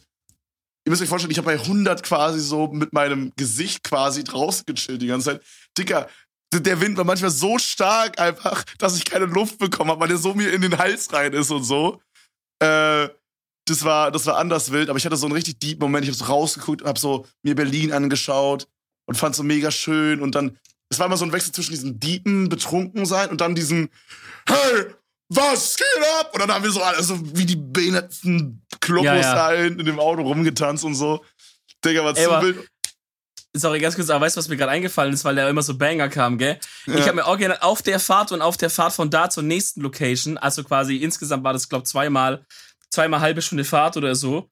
[0.85, 4.65] ihr müsst euch vorstellen, ich habe bei 100 quasi so mit meinem Gesicht quasi draußen
[4.67, 5.43] gechillt die ganze Zeit.
[5.77, 6.09] Dicker,
[6.53, 10.17] der Wind war manchmal so stark einfach, dass ich keine Luft bekommen habe, weil der
[10.17, 12.01] so mir in den Hals rein ist und so.
[12.61, 13.09] Äh,
[13.67, 16.05] das war, das war anders wild, aber ich hatte so einen richtig deep Moment.
[16.05, 18.67] Ich habe so rausgeguckt und habe so mir Berlin angeschaut
[19.07, 20.23] und fand so mega schön.
[20.23, 23.91] Und dann, es war immer so ein Wechsel zwischen diesem deepen Betrunkensein und dann diesem
[24.49, 24.87] Hey,
[25.29, 25.87] was geht
[26.21, 26.31] ab?
[26.33, 29.35] Und dann haben wir so alle so wie die behindertsten Klopos Ja, ja.
[29.35, 31.23] da in, in dem Auto rumgetanzt und so.
[31.85, 32.67] Digga, war zu wild.
[33.59, 35.77] Sorry, ganz kurz, aber weißt du, was mir gerade eingefallen ist, weil da immer so
[35.77, 36.59] Banger kam, gell?
[36.87, 37.07] Ich Ja.
[37.07, 40.39] habe mir original auf der Fahrt und auf der Fahrt von da zur nächsten Location,
[40.39, 42.45] also quasi insgesamt war das, glaube zweimal,
[42.91, 44.49] zweimal halbe Stunde Fahrt oder so,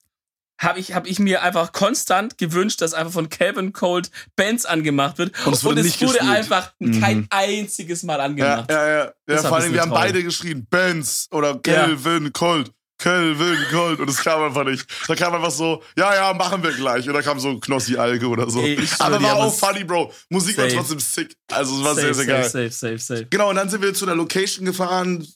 [0.59, 5.19] habe ich, hab ich mir einfach konstant gewünscht, dass einfach von Calvin Cold Bands angemacht
[5.19, 5.35] wird.
[5.47, 6.23] Und es wurde nicht gespielt.
[6.23, 7.27] einfach kein Mhm.
[7.29, 8.71] einziges Mal Ja, angemacht.
[8.71, 9.05] ja, ja.
[9.29, 12.71] ja war vor allem, wir haben beide geschrien, Benz oder Kelvin Colt.
[12.99, 14.01] Kelvin Colt.
[14.01, 14.87] Und es kam einfach nicht.
[15.09, 17.07] Da kam einfach so, ja, ja, machen wir gleich.
[17.09, 18.61] Und da kam so Knossi Alge oder so.
[18.61, 20.13] Ey, Aber war auch funny, Bro.
[20.31, 20.77] Musik war Safe.
[20.77, 21.37] trotzdem sick.
[21.53, 22.71] Also es war safe, sehr, sehr safe, geil.
[22.71, 23.27] safe, safe, safe.
[23.31, 25.27] Genau, und dann sind wir zu der Location gefahren,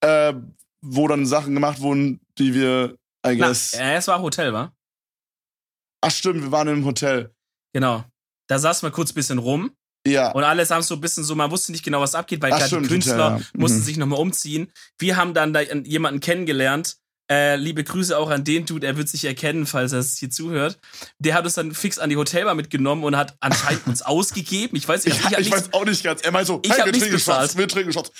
[0.00, 0.34] äh,
[0.82, 3.72] wo dann Sachen gemacht wurden, die wir, I Na, guess.
[3.74, 4.72] äh, es war Hotel, wa?
[6.02, 7.34] Ach stimmt, wir waren im Hotel.
[7.72, 8.04] Genau.
[8.46, 9.70] Da saßen wir kurz ein bisschen rum
[10.06, 10.32] Ja.
[10.32, 12.80] und alle haben so ein bisschen so, man wusste nicht genau, was abgeht, weil gerade
[12.80, 13.40] die Künstler ja.
[13.54, 13.82] mussten Mhm.
[13.84, 14.70] sich nochmal umziehen.
[14.98, 16.96] Wir haben dann da jemanden kennengelernt.
[17.32, 20.28] Äh, liebe Grüße auch an den Dude, er wird sich erkennen, falls er es hier
[20.28, 20.78] zuhört.
[21.18, 24.76] Der hat uns dann fix an die Hotelbar mitgenommen und hat anscheinend uns ausgegeben.
[24.76, 26.20] Ich weiß nicht, Ich, ich, hab ich nichts- weiß auch nicht ganz.
[26.20, 28.10] Er meint so, Ich hey, wir trinken Shots, wir trinken Shots.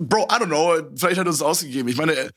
[0.00, 1.88] Bro, I don't know, vielleicht hat er uns ausgegeben.
[1.88, 2.30] Ich meine,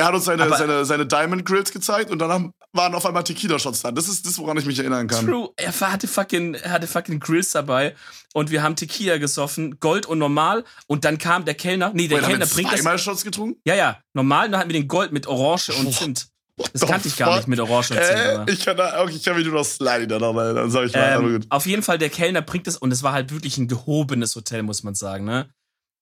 [0.00, 3.04] er, hat uns seine, Aber- seine, seine Diamond Grills gezeigt und dann haben, waren auf
[3.06, 3.92] einmal Tequila-Shots da.
[3.92, 5.26] Das ist das, woran ich mich erinnern kann.
[5.26, 7.94] True, er hatte fucking, er hatte fucking Grills dabei
[8.32, 12.18] und wir haben Tequila gesoffen, Gold und normal und dann kam der Kellner, nee, der
[12.18, 13.60] Wait, Kellner bringt das, zweimal Shots getrunken?
[13.64, 16.28] ja, ja, normal, dann hatten wir den Gold mit Orange und Zimt.
[16.74, 18.18] Das kannte ich gar nicht mit Orange und Zimt.
[18.18, 18.52] Äh, aber.
[18.52, 20.86] ich kann, da, okay, ich kann mich nur noch Slidey da noch mal, dann sag
[20.86, 23.56] ich mal, Ähm, auf jeden Fall, der Kellner bringt es, und es war halt wirklich
[23.58, 25.48] ein gehobenes Hotel, muss man sagen, ne?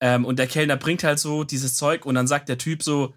[0.00, 3.14] Ähm, und der Kellner bringt halt so dieses Zeug und dann sagt der Typ so,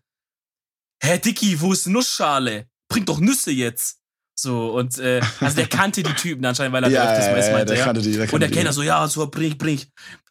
[1.04, 2.68] Hä, Dicky, wo ist Nussschale?
[2.90, 3.98] Bring doch Nüsse jetzt.
[4.36, 7.52] So, und äh, also der kannte die Typen anscheinend, weil er da öfters mal ist,
[7.52, 7.86] meinte der er.
[7.86, 8.50] kannte die, der Und der.
[8.50, 9.82] Kellner so, ja, so, bring, bring.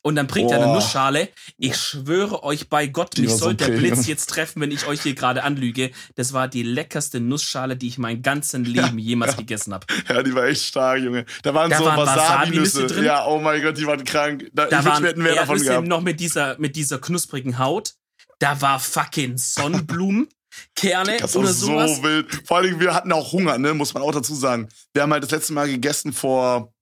[0.03, 0.75] Und dann bringt er eine Boah.
[0.77, 1.29] Nussschale.
[1.59, 3.69] Ich schwöre euch bei Gott, Die mich war so soll der.
[3.69, 5.91] Blitz jetzt treffen, wenn ich euch hier gerade anlüge.
[6.15, 9.87] Das war die leckerste Nussschale, die ich mein ganzen Leben jemals gegessen habe.
[10.09, 11.27] Ja, die war echt stark, Junge.
[11.43, 13.05] Da waren Da so Wasabi-Nüsse drin.
[13.05, 14.47] Ja, oh mein Gott, die waren krank.
[14.55, 15.87] Da, Da ich waren wir hätten mehr davon gehabt.
[15.87, 17.95] noch mit dieser, mit dieser knusprigen Haut.
[18.39, 20.29] Da war fucking Sonnenblumen,
[20.75, 22.03] Kerne Das oder so sowas.
[22.03, 22.43] wild.
[22.47, 23.75] Vor allem, wir hatten auch Hunger, ne?
[23.75, 24.69] Muss man auch dazu sagen.
[24.93, 26.73] Wir haben halt das letzte Mal gegessen vor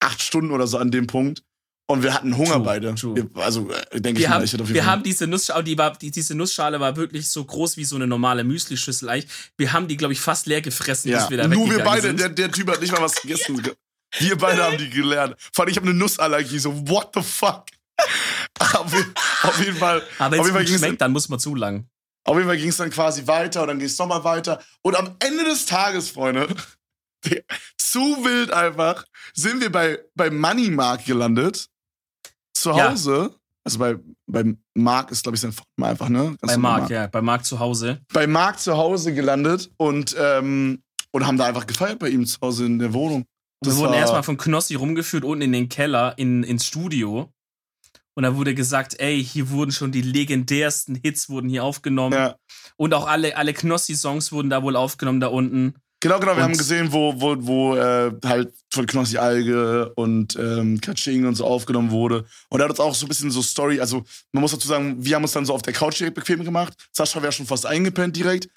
[0.00, 1.42] acht Stunden oder so an dem Punkt.
[1.88, 2.94] Und wir hatten Hunger True, beide.
[2.96, 3.30] true.
[3.36, 4.90] Also, äh, denke ich Wir mal, haben, ich hätte auf jeden wir Fall.
[4.90, 8.08] haben diese Nussschale, die war, die, diese Nussschale war wirklich so groß wie so eine
[8.08, 9.30] normale Müslischüssel eigentlich.
[9.56, 11.20] Wir haben die, glaube ich, fast leer gefressen, ja.
[11.20, 12.18] bis wir da Nur wir beide, sind.
[12.18, 13.62] der, der Typ hat nicht mal was gegessen.
[14.18, 15.34] Wir beide haben die gelernt.
[15.52, 16.58] Vor allem, ich habe eine Nussallergie.
[16.60, 17.64] So, what the fuck?
[18.58, 19.04] auf, je-
[19.42, 20.00] auf jeden Fall.
[20.18, 21.86] Aber wenn es schmeckt, dann muss man zu lang.
[22.26, 24.60] Auf jeden Fall ging es dann quasi weiter und dann ging es nochmal weiter.
[24.82, 26.48] Und am Ende des Tages, Freunde,
[27.78, 29.04] zu wild einfach,
[29.34, 31.68] sind wir bei, bei Money Mark gelandet.
[32.54, 32.90] Zu Ja.
[32.90, 33.34] Hause.
[33.64, 33.96] Also bei,
[34.30, 36.36] bei Mark ist, glaube ich, sein Vorname einfach, ne?
[36.40, 36.80] Ganz Bei normal.
[36.82, 38.00] Marc, ja, bei Marc zu Hause.
[38.12, 42.38] Bei Mark zu Hause gelandet und, ähm, und haben da einfach gefeiert bei ihm zu
[42.40, 43.24] Hause in der Wohnung.
[43.62, 47.32] Wir Das wurden war- erstmal von Knossi rumgeführt unten in den Keller, in, ins Studio.
[48.16, 52.14] Und da wurde gesagt, ey, hier wurden schon die legendärsten Hits wurden hier aufgenommen.
[52.14, 52.36] Ja.
[52.76, 55.74] Und auch alle, alle Knossi-Songs wurden da wohl aufgenommen da unten.
[56.00, 56.32] Genau, genau.
[56.32, 61.26] Wir Und- haben gesehen, wo, wo, wo äh, halt von Knossi Alge und ähm, Kaching
[61.26, 62.24] und so aufgenommen wurde.
[62.50, 64.96] Und er hat uns auch so ein bisschen so Story, also man muss dazu sagen,
[65.04, 66.74] wir haben uns dann so auf der Couch direkt bequem gemacht.
[66.92, 68.48] Sascha wäre schon fast eingepennt direkt.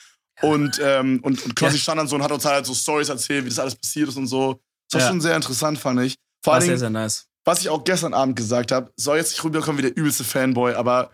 [0.42, 1.82] Und, ähm, und, und Knossi Ja.
[1.82, 4.16] stand dann so und hat uns halt so Stories erzählt, wie das alles passiert ist
[4.18, 4.62] und so.
[4.90, 5.08] Das war Ja.
[5.10, 6.16] schon sehr interessant, fand ich.
[6.44, 7.26] Vor War allen sehr, Dingen, sehr nice.
[7.46, 10.74] Was ich auch gestern Abend gesagt habe, soll jetzt nicht rüberkommen wie der übelste Fanboy,
[10.74, 11.12] aber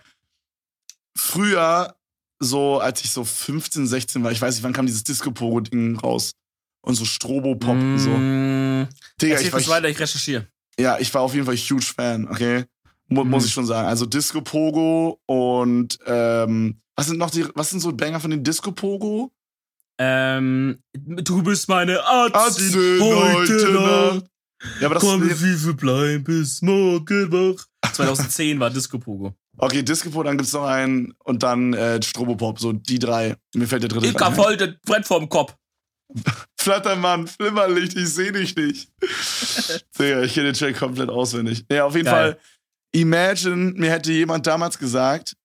[1.17, 1.95] früher,
[2.39, 6.31] so als ich so 15, 16 war, ich weiß nicht, wann kam dieses Disco-Pogo-Ding raus?
[6.81, 8.09] Und so Strobo-Pop und so.
[8.11, 8.87] Mm,
[9.19, 10.47] Digga, ich war, kurz weiter, ich recherchiere.
[10.79, 12.65] ja, ich war auf jeden Fall huge Fan, okay?
[13.07, 13.29] Mu Mhm.
[13.31, 13.87] Muss ich schon sagen.
[13.87, 18.43] Also Disco Pogo und ähm, was sind noch die, was sind so Banger von den
[18.43, 19.31] Disco Pogo?
[19.97, 22.35] Ähm, du bist meine Arzt
[22.75, 24.25] heute Nacht.
[24.79, 27.65] Ja, aber das Komm, ist, wie viel bleiben bis morgen wach.
[27.93, 29.33] 2010 war Disco Pogo.
[29.57, 33.35] Okay, Disco Pogo, dann gibt's noch einen und dann äh, Strobopop, so die drei.
[33.53, 35.55] Mir fällt der dritte Ich gerade hab das Brett vorm Kopf.
[36.59, 38.89] Flattermann, Flimmerlicht, ich seh dich nicht.
[39.99, 41.65] Digga, ich kenne den Track komplett auswendig.
[41.71, 42.33] Ja, auf jeden Geil.
[42.33, 42.39] Fall.
[42.91, 45.35] Imagine, mir hätte jemand damals gesagt,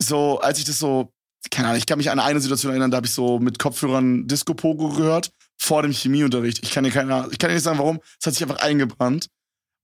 [0.00, 1.12] so, als ich das so,
[1.50, 4.26] keine Ahnung, ich kann mich an eine Situation erinnern, da habe ich so mit Kopfhörern
[4.26, 6.62] Disco Pogo gehört, vor dem Chemieunterricht.
[6.62, 8.00] Ich kann dir keine, ich kann dir nicht sagen, warum.
[8.20, 9.28] Es hat sich einfach eingebrannt.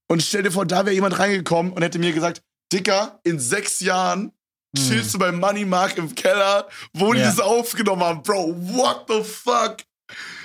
[0.07, 3.79] Und stell dir vor, da wäre jemand reingekommen und hätte mir gesagt, Dicker, in sechs
[3.79, 4.31] Jahren
[4.75, 7.27] chillst du bei Money Mark im Keller, wo die Ja.
[7.27, 8.23] das aufgenommen haben.
[8.23, 9.77] Bro, what the fuck?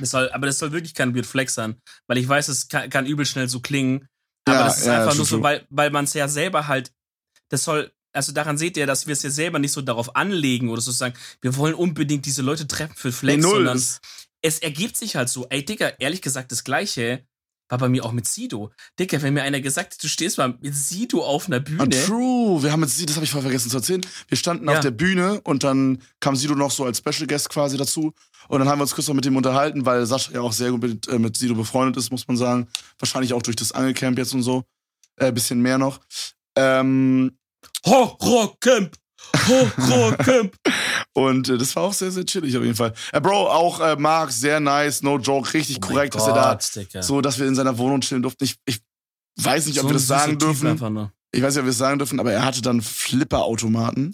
[0.01, 1.77] Das soll, aber das soll wirklich kein Weird Flex sein.
[2.07, 4.07] Weil ich weiß, es kann, kann übel schnell so klingen.
[4.47, 6.93] Aber Ja, das ist ja, einfach nur so, weil, weil man es ja selber halt.
[7.51, 7.91] Das soll.
[8.13, 11.15] also daran seht ihr, dass wir es ja selber nicht so darauf anlegen oder sozusagen,
[11.41, 13.57] wir wollen unbedingt diese Leute treffen für Flex, null.
[13.57, 13.83] sondern
[14.43, 15.47] es ergibt sich halt so.
[15.49, 17.27] Ey, Digga, ehrlich gesagt, das Gleiche
[17.71, 18.71] war bei mir auch mit Sido.
[18.99, 21.83] Digga, wenn mir einer gesagt hat, du stehst mal mit Sido auf einer Bühne.
[21.83, 24.01] Und true, wir haben jetzt, das habe ich voll vergessen zu erzählen.
[24.27, 24.75] Wir standen Ja.
[24.77, 28.15] auf der Bühne und dann kam Sido noch so als Special Guest quasi dazu.
[28.49, 30.71] Und dann haben wir uns kurz noch mit dem unterhalten, weil Sascha ja auch sehr
[30.71, 32.69] gut mit, äh, mit Sido befreundet ist, muss man sagen.
[32.99, 34.65] Wahrscheinlich auch durch das Angelcamp jetzt und so.
[35.17, 36.01] Äh, bisschen mehr noch.
[36.57, 37.37] Ähm,
[37.85, 38.97] Horrorcamp!
[39.49, 40.55] Horrorcamp!
[41.13, 42.93] und äh, das war auch sehr, sehr chillig auf jeden Fall.
[43.13, 47.03] Äh, Bro, auch äh, Marc, sehr nice, no joke, richtig korrekt, dass er da, Digga.
[47.03, 48.45] so, dass wir in seiner Wohnung chillen durften.
[48.45, 48.81] Ich, ich
[49.41, 50.67] weiß nicht, ob So wir das sagen dürfen.
[50.69, 51.13] Einfach nur.
[51.33, 54.13] Ich weiß nicht, ob wir es sagen dürfen, aber er hatte dann Flipper-Automaten.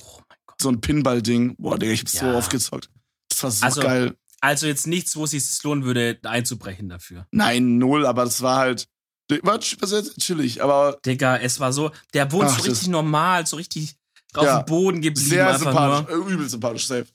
[0.00, 0.60] Oh mein Gott.
[0.62, 1.56] so ein Pinball-Ding.
[1.58, 2.34] Boah, Digga, ich hab's so Ja.
[2.36, 2.88] oft gezockt.
[3.30, 4.16] Das war so Also- geil.
[4.42, 7.26] Also jetzt nichts, wo es sich lohnen würde, einzubrechen dafür.
[7.32, 8.86] Nein, null, aber das war halt.
[9.42, 12.86] War sehr, sehr chillig, aber Digga, es war so, der wohnt Ach, so richtig das-
[12.88, 13.96] normal, so richtig
[14.38, 14.58] auf Ja.
[14.62, 15.28] dem Boden geblieben.
[15.30, 16.28] sehr sympathisch, Nur.
[16.28, 17.06] äh, übel sympathisch, safe.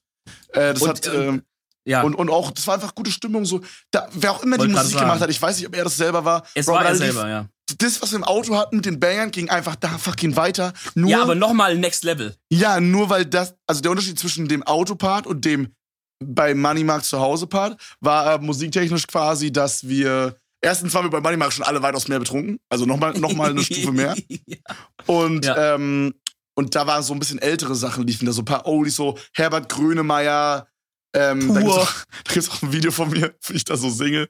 [0.53, 1.41] Äh, das Und, hat, ähm, ähm,
[1.85, 3.61] Ja, und, und auch, das war einfach gute Stimmung, so,
[3.91, 5.05] da, wer auch immer die Wollte grad Musik sagen.
[5.07, 6.43] gemacht hat, ich weiß nicht, ob er das selber war.
[6.53, 7.45] es Bro, war er selber, ja.
[7.77, 10.73] Das, was wir im Auto hatten mit den Bangern, ging einfach da fucking weiter.
[10.93, 12.35] Nur, Ja, aber nochmal Next Level.
[12.51, 15.69] Ja, nur weil das, also der Unterschied zwischen dem Autopart und dem
[16.23, 21.21] bei Moneymark zu Hause Part war äh, musiktechnisch quasi, dass wir erstens waren wir bei
[21.21, 24.57] Moneymark schon alle weitaus mehr betrunken, also nochmal noch mal eine Stufe mehr ja.
[25.07, 25.75] und Ja.
[25.75, 26.13] ähm,
[26.55, 29.17] und da waren so ein bisschen ältere Sachen liefen da so ein paar Oldies so
[29.33, 30.67] Herbert Grönemeyer
[31.13, 31.55] ähm, Pur.
[31.55, 31.93] da gibt's, auch,
[32.23, 34.29] da gibt's auch ein Video von mir, wie ich da so singe.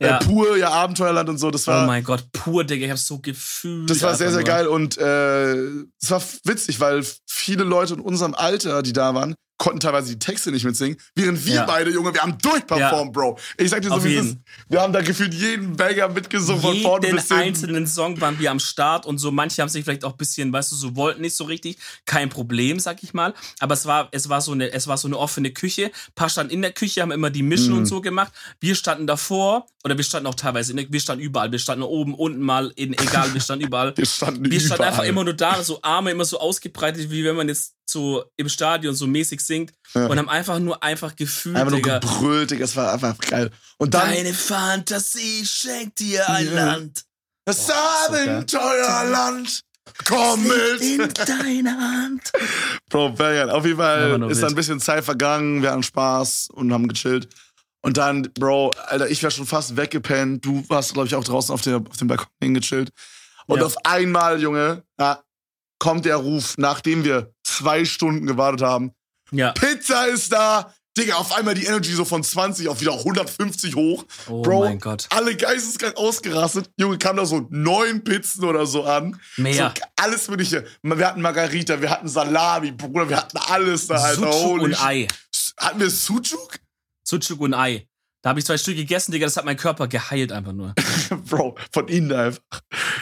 [0.00, 0.18] Ja.
[0.18, 1.50] Äh, pur, ja, Abenteuerland und so.
[1.50, 3.88] Das Oh war, mein Gott, pur, Digga, ich hab's so gefühlt.
[3.90, 5.54] das war sehr, sehr geil und äh,
[6.00, 10.18] es war witzig, weil viele Leute in unserem Alter, die da waren, konnten teilweise die
[10.18, 11.64] Texte nicht mitsingen, während wir Ja.
[11.66, 13.38] beide, Junge, wir haben durchperformt, Bro.
[13.56, 14.26] Ich sag dir so, wie es jeden.
[14.28, 14.38] ist.
[14.68, 17.42] Wir haben da gefühlt jeden Banger mitgesungen von vorne Jeden bis hinten.
[17.42, 20.52] einzelnen Song waren wir am Start und so manche haben sich vielleicht auch ein bisschen,
[20.52, 24.08] weißt du, so wollten nicht so richtig, kein Problem, sag ich mal, aber es war
[24.12, 26.72] es war so eine es war so eine offene Küche, Ein paar standen in der
[26.72, 27.78] Küche, haben immer die Mischen Mhm.
[27.78, 28.32] und so gemacht.
[28.60, 31.82] Wir standen davor oder wir standen auch teilweise in der, wir standen überall, wir standen
[31.82, 33.92] oben, unten mal, in, egal, wir standen überall.
[33.96, 34.90] Wir standen Wir standen überall.
[34.92, 38.48] einfach immer nur da, so Arme immer so ausgebreitet, wie wenn man jetzt so im
[38.48, 40.06] Stadion so mäßig singt Ja.
[40.06, 43.50] und haben einfach nur einfach gefühlt, Einfach nur Digga, gebrüllt, Digga, es war einfach geil.
[43.78, 46.64] Und dann deine Fantasie schenkt dir ein Ja.
[46.66, 47.04] Land.
[47.44, 47.74] das Boah,
[48.08, 48.14] so.
[48.14, 49.60] Abenteuerland.
[50.06, 50.44] Komm
[50.80, 51.18] In mit.
[51.18, 52.30] deine Hand.
[52.90, 53.52] Bro, Banger.
[53.54, 57.28] Auf jeden Fall ist dann ein bisschen Zeit vergangen, wir hatten Spaß und haben gechillt.
[57.80, 60.44] Und dann, Bro, Alter, ich wäre schon fast weggepennt.
[60.44, 62.90] Du warst, glaube ich, auch draußen auf, der, auf dem Balkon hingechillt.
[63.46, 63.66] Und Ja.
[63.66, 65.22] auf einmal, Junge, ja,
[65.78, 68.92] kommt der Ruf, nachdem wir zwei Stunden gewartet haben.
[69.30, 69.52] Ja.
[69.52, 70.72] Pizza ist da!
[70.96, 74.04] Digga, auf einmal die Energy so von 20 auf wieder 150 hoch.
[74.28, 75.06] Oh Bro, mein Gott.
[75.10, 76.70] alle geisteskrank ausgerastet.
[76.76, 79.20] Junge, kam da so neun Pizzen oder so an.
[79.36, 79.72] Mehr.
[79.76, 80.64] So, alles mögliche.
[80.82, 84.32] Wir hatten Margarita, wir hatten Salami, Bruder, wir hatten alles da, Alter.
[84.32, 84.84] Sucuk Holy und.
[84.84, 85.06] Ei.
[85.56, 86.58] Hatten wir Sucuk?
[87.04, 87.86] Sucuk und Ei.
[88.22, 90.74] Da habe ich zwei Stück gegessen, Digga, das hat mein Körper geheilt einfach nur.
[91.28, 92.40] Bro, von ihnen einfach.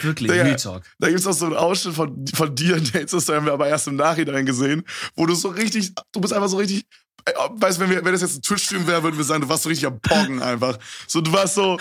[0.03, 0.43] Wirklich, Digga.
[0.45, 0.83] Real Talk.
[0.99, 3.89] Da gibt's auch so einen Ausschnitt von, von dir, den das haben wir aber erst
[3.89, 6.85] im Nachhinein gesehen, wo du so richtig, du bist einfach so richtig,
[7.25, 9.49] äh, weißt du, wenn, wir, wenn das jetzt ein Twitch-Stream wäre, würden wir sagen, du
[9.49, 10.79] warst so richtig am Poggen einfach.
[11.07, 11.79] So, du warst so,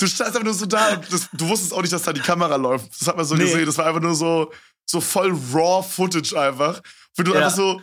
[0.00, 2.20] du standst einfach nur so da und das, du wusstest auch nicht, dass da die
[2.20, 3.00] Kamera läuft.
[3.00, 3.44] Das hat man so Nee.
[3.44, 3.64] gesehen.
[3.66, 4.52] Das war einfach nur so,
[4.90, 6.80] so voll raw Footage einfach.
[7.16, 7.38] Wo du Ja.
[7.42, 7.80] einfach so,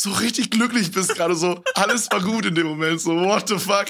[0.00, 1.60] so richtig glücklich bist gerade so.
[1.74, 3.00] Alles war gut in dem Moment.
[3.00, 3.86] So, what the fuck?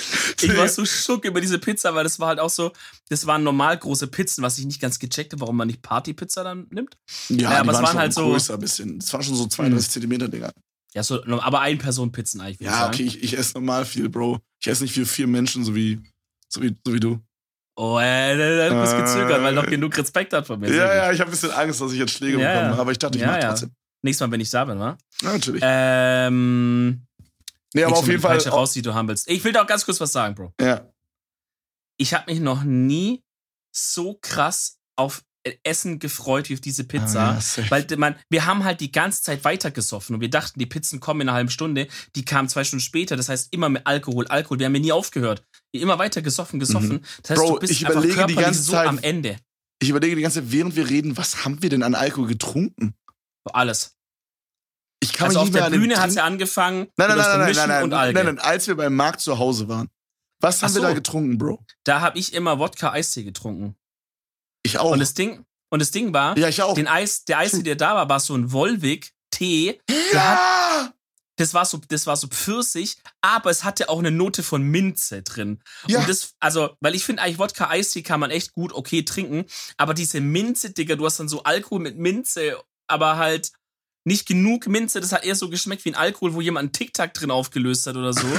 [0.42, 2.72] Ich war so schock über diese Pizza, weil das war halt auch so,
[3.08, 6.42] das waren normal große Pizzen, was ich nicht ganz gecheckt habe, warum man nicht Partypizza
[6.44, 6.96] dann nimmt.
[7.28, 8.98] Ja, Ja, aber es waren halt so- größer ein bisschen.
[8.98, 10.52] Es waren schon so 32 Zentimeter, Digga.
[10.94, 12.66] Ja, so, aber ein Person Pizzen eigentlich.
[12.68, 14.40] Ja, okay, ich, ich esse normal viel, Bro.
[14.60, 16.00] Ich esse nicht für vier Menschen, so wie,
[16.48, 17.20] so wie, so wie du.
[17.76, 20.74] Oh, äh, du bist Äh, gezögert, weil noch genug Respekt hat von mir.
[20.74, 22.98] Ja, ja, ich habe ein bisschen Angst, dass ich jetzt Schläge Ja, bekomme, aber ich
[22.98, 23.48] dachte, ich Ja, mach ja.
[23.50, 23.70] trotzdem.
[24.02, 24.98] Nächstes Mal, wenn ich da bin, wa?
[25.22, 25.62] Ja, natürlich.
[25.64, 27.02] Ähm,
[27.74, 28.36] nee, aber auf jeden Fall.
[28.36, 29.28] Peitsche raus, die du haben willst.
[29.28, 30.52] Ich will da auch ganz kurz was sagen, Bro.
[30.60, 30.90] Ja.
[31.98, 33.22] Ich habe mich noch nie
[33.74, 35.22] so krass auf
[35.64, 37.38] Essen gefreut wie auf diese Pizza.
[37.38, 37.70] Ah, ja.
[37.70, 41.22] Weil man, wir haben halt die ganze Zeit weitergesoffen und wir dachten, die Pizzen kommen
[41.22, 41.88] in einer halben Stunde.
[42.14, 43.16] Die kamen zwei Stunden später.
[43.16, 44.58] Das heißt, immer mit Alkohol, Alkohol.
[44.58, 45.42] Wir haben ja nie aufgehört.
[45.72, 47.02] Immer weiter gesoffen, gesoffen.
[47.22, 47.46] Das heißt, Mhm.
[47.46, 49.38] Bro, du bist ich einfach überlege die ganze so Zeit- am Ende.
[49.82, 52.94] Ich überlege die ganze Zeit, während wir reden, was haben wir denn an Alkohol getrunken?
[53.44, 53.96] Alles.
[55.02, 56.88] Ich kann Also mich auf der Bühne hat es ja angefangen.
[56.96, 59.38] Nein, nein, nein, nein, nein, nein, und nein, nein, nein, als wir beim Markt zu
[59.38, 59.88] Hause waren.
[60.40, 60.88] Was haben Ach wir so.
[60.88, 61.64] da getrunken, Bro?
[61.84, 63.76] Da habe ich immer Wodka-Eistee getrunken.
[64.62, 64.92] Ich auch.
[64.92, 66.74] Und das Ding, und das Ding war, ja, ich auch.
[66.74, 69.80] den Eis, der Eistee, der da war, war so ein hat,
[70.12, 70.92] ja!
[71.36, 75.22] das war so, das war so Pfirsich, aber es hatte auch eine Note von Minze
[75.22, 75.62] drin.
[75.86, 76.00] Ja.
[76.00, 79.46] Und das, also, weil ich finde eigentlich Wodka Eistee kann man echt gut okay trinken,
[79.78, 83.52] aber diese Minze, Digga, du hast dann so Alkohol mit Minze, aber halt
[84.04, 87.12] nicht genug Minze, das hat eher so geschmeckt wie ein Alkohol, wo jemand einen Tic-Tac
[87.14, 88.26] drin aufgelöst hat oder so.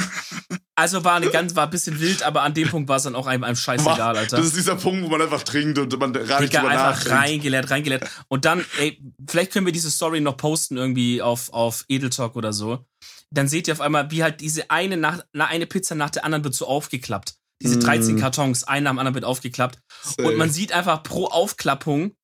[0.74, 3.14] Also war eine ganz, war ein bisschen wild, aber an dem Punkt war es dann
[3.14, 4.38] auch einem, einem scheißegal, Alter.
[4.38, 7.70] Das ist dieser Punkt, wo man einfach trinkt und man gar nicht drüber einfach reingeleert,
[7.70, 8.10] reingeleert.
[8.30, 9.00] Und dann, ey,
[9.30, 12.84] vielleicht können wir diese Story noch posten irgendwie auf, auf Edeltalk oder so.
[13.30, 16.26] Dann seht ihr auf einmal, wie halt diese eine nach, na, eine Pizza nach der
[16.26, 17.36] anderen wird so aufgeklappt.
[17.62, 17.82] Diese Mm.
[17.82, 19.78] 13 Kartons, ein nach dem anderen wird aufgeklappt.
[20.02, 20.28] Safe.
[20.28, 22.16] Und man sieht einfach pro Aufklappung,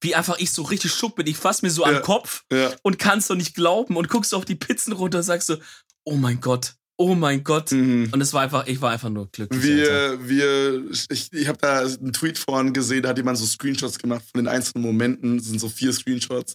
[0.00, 1.26] wie einfach ich so richtig schuck bin.
[1.26, 1.96] Ich fass mir so Ja.
[1.96, 2.70] am Kopf ja.
[2.82, 5.56] und kannst doch nicht glauben und guckst auf die Pizzen runter und sagst so,
[6.04, 7.72] oh mein Gott, oh mein Gott.
[7.72, 8.08] Mhm.
[8.12, 9.62] Und es war einfach, ich war einfach nur glücklich.
[9.62, 13.98] Wir, wir, ich, ich habe da einen Tweet vorhin gesehen, da hat jemand so Screenshots
[13.98, 16.54] gemacht von den einzelnen Momenten, das sind so vier Screenshots.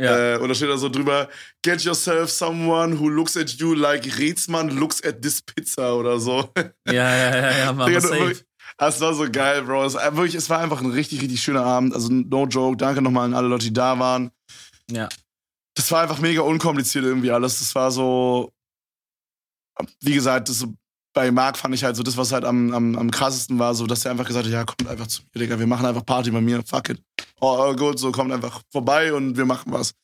[0.00, 0.34] Ja.
[0.34, 1.28] Äh, und da steht da so drüber,
[1.64, 6.48] get yourself someone who looks at you like Rätsmann looks at this pizza oder so.
[6.86, 8.44] ja, ja, ja, ja, war Digga, safe.
[8.78, 9.86] Das war so geil, Bro.
[9.86, 11.94] Es, war wirklich, es war einfach ein richtig, richtig schöner Abend.
[11.94, 12.76] Also no joke.
[12.76, 14.30] Danke nochmal an alle Leute, die da waren.
[14.90, 15.08] Ja.
[15.74, 17.58] Das war einfach mega unkompliziert irgendwie alles.
[17.58, 18.52] Das war so,
[20.00, 20.64] wie gesagt, das
[21.12, 23.86] bei Marc fand ich halt so das, was halt am, am, am krassesten war, so,
[23.86, 26.30] dass er einfach gesagt hat, ja, kommt einfach zu mir, Digga, wir machen einfach Party
[26.30, 27.02] bei mir, fuck it.
[27.40, 29.94] Oh, oh gut, so kommt einfach vorbei und wir machen was.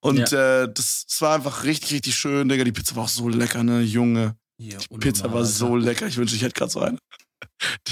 [0.00, 2.64] Und äh, das, das war einfach richtig, richtig schön, Digga.
[2.64, 4.36] Die Pizza war auch so lecker, ne, Junge.
[4.58, 6.06] Ja, Die Pizza war so lecker.
[6.06, 6.98] Ich wünschte, ich hätte gerade so eine.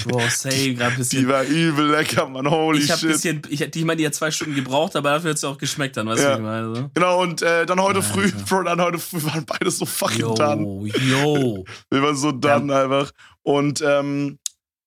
[0.03, 1.27] Bro, safe, gerade ein Die bisschen.
[1.27, 2.49] war übel lecker, Mann.
[2.49, 3.09] Holy Ich hab shit.
[3.09, 5.57] bisschen, ich, die, ich meine, die hat zwei Stunden gebraucht, aber dafür hat sie auch
[5.57, 6.31] geschmeckt dann, weißt du, Ja.
[6.31, 6.75] wie ich meine?
[6.75, 6.89] So.
[6.93, 8.09] Genau, und äh, dann heute Alter.
[8.13, 10.61] früh, Bro, dann heute früh waren beide so fucking done.
[10.63, 11.65] Yo, yo.
[11.89, 13.11] Wir waren so done einfach.
[13.43, 14.39] Und ähm,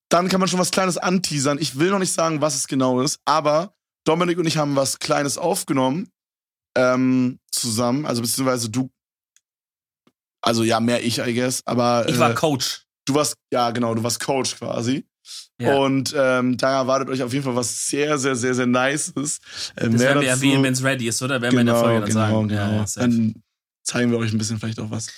[0.08, 1.58] dann kann man schon was Kleines anteasern.
[1.60, 3.74] Ich will noch nicht sagen, was es genau ist, aber
[4.04, 6.08] Dominik und ich haben was Kleines aufgenommen
[6.76, 8.06] ähm, zusammen.
[8.06, 8.88] Also beziehungsweise du,
[10.42, 11.60] also ja, mehr ich, I guess.
[11.66, 12.85] Aber Ich war äh, Coach.
[13.06, 15.06] Du warst, ja genau, du warst Coach quasi.
[15.60, 15.76] Ja.
[15.78, 19.38] Und ähm, da erwartet euch auf jeden Fall was sehr, sehr, sehr, sehr Nices.
[19.74, 21.40] Äh, Das werden wir dazu- erwähnen, wenn es ready ist, oder?
[21.40, 22.50] Werden wir in der Folge dann sagen.
[22.50, 22.84] Ja, ja.
[22.96, 23.34] Dann
[23.82, 25.08] zeigen wir euch ein bisschen vielleicht auch was.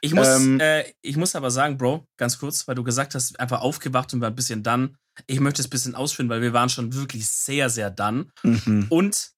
[0.00, 3.38] ich, muss, ähm, äh, ich muss aber sagen, Bro, ganz kurz, weil du gesagt hast,
[3.40, 4.96] einfach aufgewacht und war ein bisschen dann.
[5.26, 8.30] Ich möchte es ein bisschen ausführen, weil wir waren schon wirklich sehr, sehr dann.
[8.44, 8.86] Mhm.
[8.88, 9.32] Und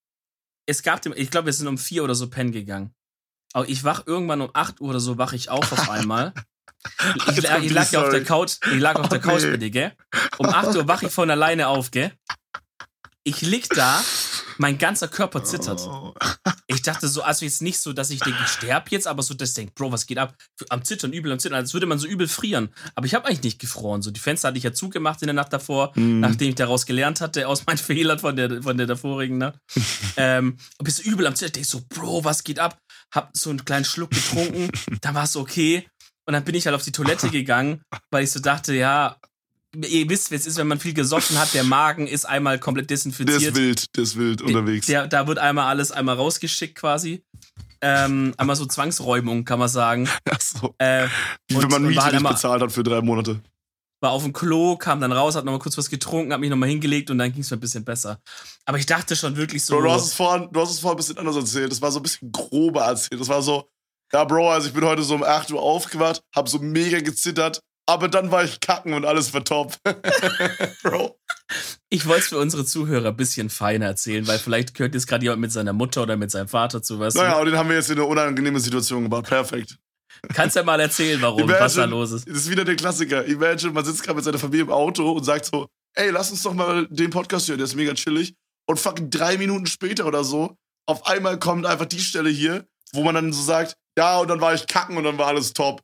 [0.66, 2.92] es gab dem, ich glaube, wir sind um vier oder so pennen gegangen.
[3.52, 6.32] Aber ich wach irgendwann um 8 Uhr oder so, wach ich auf auf einmal.
[7.16, 8.24] Ich, ich die lag ja auf der.
[8.24, 9.92] Couch, ich lag auf der Couch mit dir, gell?
[10.38, 12.12] Um 8 Uhr wach ich von alleine auf, gell?
[13.22, 14.02] Ich lieg da,
[14.56, 15.80] mein ganzer Körper zittert.
[15.80, 16.14] Oh.
[16.66, 19.34] Ich dachte so, also jetzt nicht so, dass ich denke, ich sterb jetzt, aber so,
[19.34, 20.34] dass ich denke, Bro, was geht ab?
[20.70, 22.70] Am Zittern, übel am Zittern, als würde man so übel frieren.
[22.94, 24.00] Aber ich habe eigentlich nicht gefroren.
[24.00, 26.20] So, die Fenster hatte ich ja zugemacht in der Nacht davor, Mhm.
[26.20, 29.58] nachdem ich daraus gelernt hatte, aus meinen Fehlern von der, von der davorigen Nacht.
[30.16, 31.60] ähm, und bist übel am Zittern.
[31.60, 32.78] Ich so, Bro, was geht ab?
[33.14, 34.70] Hab so einen kleinen Schluck getrunken,
[35.02, 35.86] dann war es okay.
[36.30, 39.16] Und dann bin ich halt auf die Toilette gegangen, weil ich so dachte, ja,
[39.74, 42.88] ihr wisst, wie es ist, wenn man viel gesoffen hat, der Magen ist einmal komplett
[42.88, 43.56] Der ist desinfiziert.
[43.56, 44.86] wild, der ist wild unterwegs.
[44.86, 47.24] Der, da wird einmal alles einmal rausgeschickt quasi.
[47.80, 50.08] Ähm, einmal so Zwangsräumung, kann man sagen.
[50.30, 50.72] Achso.
[50.78, 51.08] Äh,
[51.48, 53.40] Wie wenn man Miete halt nicht bezahlt hat für drei Monate.
[54.00, 56.68] war auf dem Klo, kam dann raus, hat nochmal kurz was getrunken, hat mich nochmal
[56.68, 58.20] hingelegt und dann ging es mir ein bisschen besser.
[58.66, 59.74] Aber ich dachte schon wirklich so.
[59.74, 61.72] Bro, du hast es vorhin, du hast es vorhin ein bisschen anders erzählt.
[61.72, 63.20] Das war so ein bisschen grober erzählt.
[63.20, 63.68] Das war so,
[64.12, 67.60] ja, Bro, also ich bin heute so um 8 Uhr aufgewacht, hab so mega gezittert,
[67.86, 69.76] aber dann war ich kacken und alles war top.
[70.82, 71.18] Bro.
[71.88, 75.24] Ich wollte es für unsere Zuhörer ein bisschen feiner erzählen, weil vielleicht gehört jetzt gerade
[75.24, 77.14] jemand mit seiner Mutter oder mit seinem Vater zu was.
[77.14, 79.26] Naja, und den haben wir jetzt in eine unangenehme Situation gebracht.
[79.26, 79.76] Perfekt.
[80.34, 82.28] Kannst ja mal erzählen, warum, was da los ist.
[82.28, 83.24] Das ist wieder der Klassiker.
[83.24, 86.42] Imagine, man sitzt gerade mit seiner Familie im Auto und sagt so, ey, lass uns
[86.42, 88.34] doch mal den Podcast hören, der ist mega chillig.
[88.66, 90.56] Und fucking drei Minuten später oder so,
[90.86, 94.40] auf einmal kommt einfach die Stelle hier, wo man dann so sagt, ja, und dann
[94.40, 95.82] war ich kacken und dann war alles top.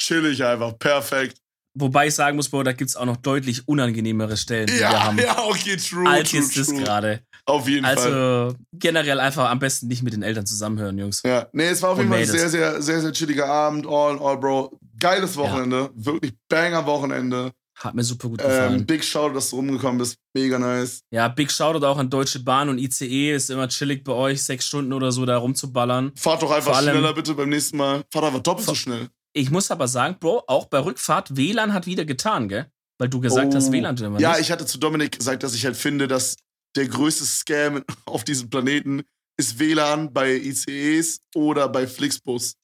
[0.00, 1.36] Chillig einfach, perfekt.
[1.74, 4.80] Wobei ich sagen muss, Bro, da gibt es auch noch deutlich unangenehmere Stellen, die wir
[4.80, 5.18] Ja, haben.
[5.18, 6.82] ja, okay, true, Als true, das true.
[6.82, 7.20] gerade.
[7.44, 7.96] Auf jeden Fall.
[7.96, 11.22] Also generell einfach am besten nicht mit den Eltern zusammenhören, Jungs.
[11.24, 13.86] Ja, nee, es war auf jeden Fall ein sehr, sehr, sehr, sehr chilliger Abend.
[13.86, 14.78] All, all, Bro.
[14.98, 15.90] Geiles Wochenende.
[15.94, 17.52] Wirklich banger Wochenende.
[17.80, 18.86] Hat mir super gut Ähm, gefallen.
[18.86, 20.16] big Shout, dass du rumgekommen bist.
[20.34, 21.00] Mega nice.
[21.12, 23.32] ja, Big Shoutout auch an Deutsche Bahn und ICE.
[23.34, 26.12] Ist immer chillig bei euch, sechs Stunden oder so da rumzuballern.
[26.16, 28.04] Fahrt doch einfach allem- schneller bitte beim nächsten Mal.
[28.12, 29.08] Fahrt einfach doppelt so schnell.
[29.32, 32.66] Ich muss aber sagen, Bro, auch bei Rückfahrt, WLAN hat wieder getan, gell?
[32.98, 33.72] Weil du gesagt hast, Oh.
[33.72, 34.40] WLAN immer Ja, nicht.
[34.40, 36.34] ich hatte zu Dominik gesagt, dass ich halt finde, dass
[36.74, 39.02] der größte Scam auf diesem Planeten
[39.38, 42.54] ist WLAN bei ICEs oder bei Flixbus.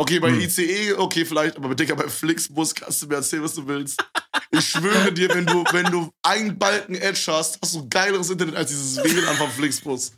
[0.00, 0.40] Okay, bei Hm.
[0.40, 4.02] ICE, okay, vielleicht, aber Digga, bei Flixbus kannst du mir erzählen, was du willst.
[4.50, 8.56] Ich schwöre dir, wenn du, wenn du einen Balken Edge hast, hast du geileres Internet
[8.56, 10.12] als dieses WLAN vom Flixbus.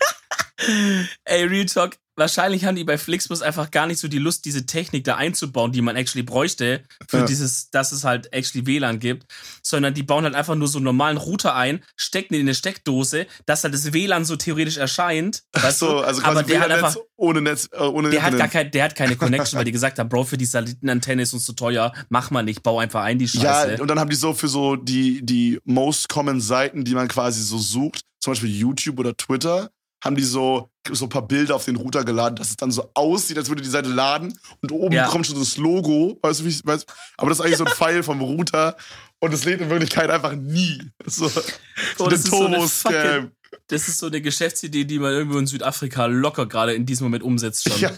[1.24, 4.66] Ey, Real Talk, wahrscheinlich haben die bei Flixbus einfach gar nicht so die Lust, diese
[4.66, 7.24] Technik da einzubauen, die man actually bräuchte, für Ja.
[7.24, 9.26] dieses, dass es halt actually WLAN gibt,
[9.62, 12.54] sondern die bauen halt einfach nur so einen normalen Router ein, stecken ihn in eine
[12.54, 15.42] Steckdose, dass halt das WLAN so theoretisch erscheint.
[15.52, 18.30] Ach weißt so, also quasi aber der hat einfach, ohne Netz, äh, ohne der hat
[18.32, 18.52] gar Internet.
[18.52, 21.44] kein, der hat keine Connection, weil die gesagt haben, Bro, für die Satellitenantenne ist uns
[21.44, 23.74] zu teuer, mach mal nicht, bau einfach ein die Scheiße.
[23.74, 27.08] Ja, und dann haben die so für so die, die most common Seiten, die man
[27.08, 29.70] quasi so sucht, zum Beispiel YouTube oder Twitter,
[30.02, 32.90] haben die so, so ein paar Bilder auf den Router geladen, dass es dann so
[32.94, 35.06] aussieht, als würde die Seite laden und oben Ja.
[35.06, 36.84] kommt schon das Logo, weißt du, wie ich weiß,
[37.16, 38.76] aber das ist eigentlich so ein Pfeil vom Router
[39.20, 40.82] und es lädt in Wirklichkeit einfach nie.
[41.06, 42.92] So, ein das ist so eine Turbo-Scam.
[42.92, 43.30] fucking-
[43.68, 47.22] Das ist so eine Geschäftsidee, die man irgendwo in Südafrika locker gerade in diesem Moment
[47.22, 47.78] umsetzt schon.
[47.80, 47.90] Ja.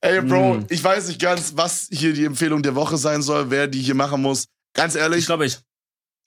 [0.00, 0.66] Ey, Bro, Mm.
[0.68, 3.94] ich weiß nicht ganz, was hier die Empfehlung der Woche sein soll, wer die hier
[3.94, 4.46] machen muss.
[4.74, 5.58] Ganz ehrlich, Ich glaube ich.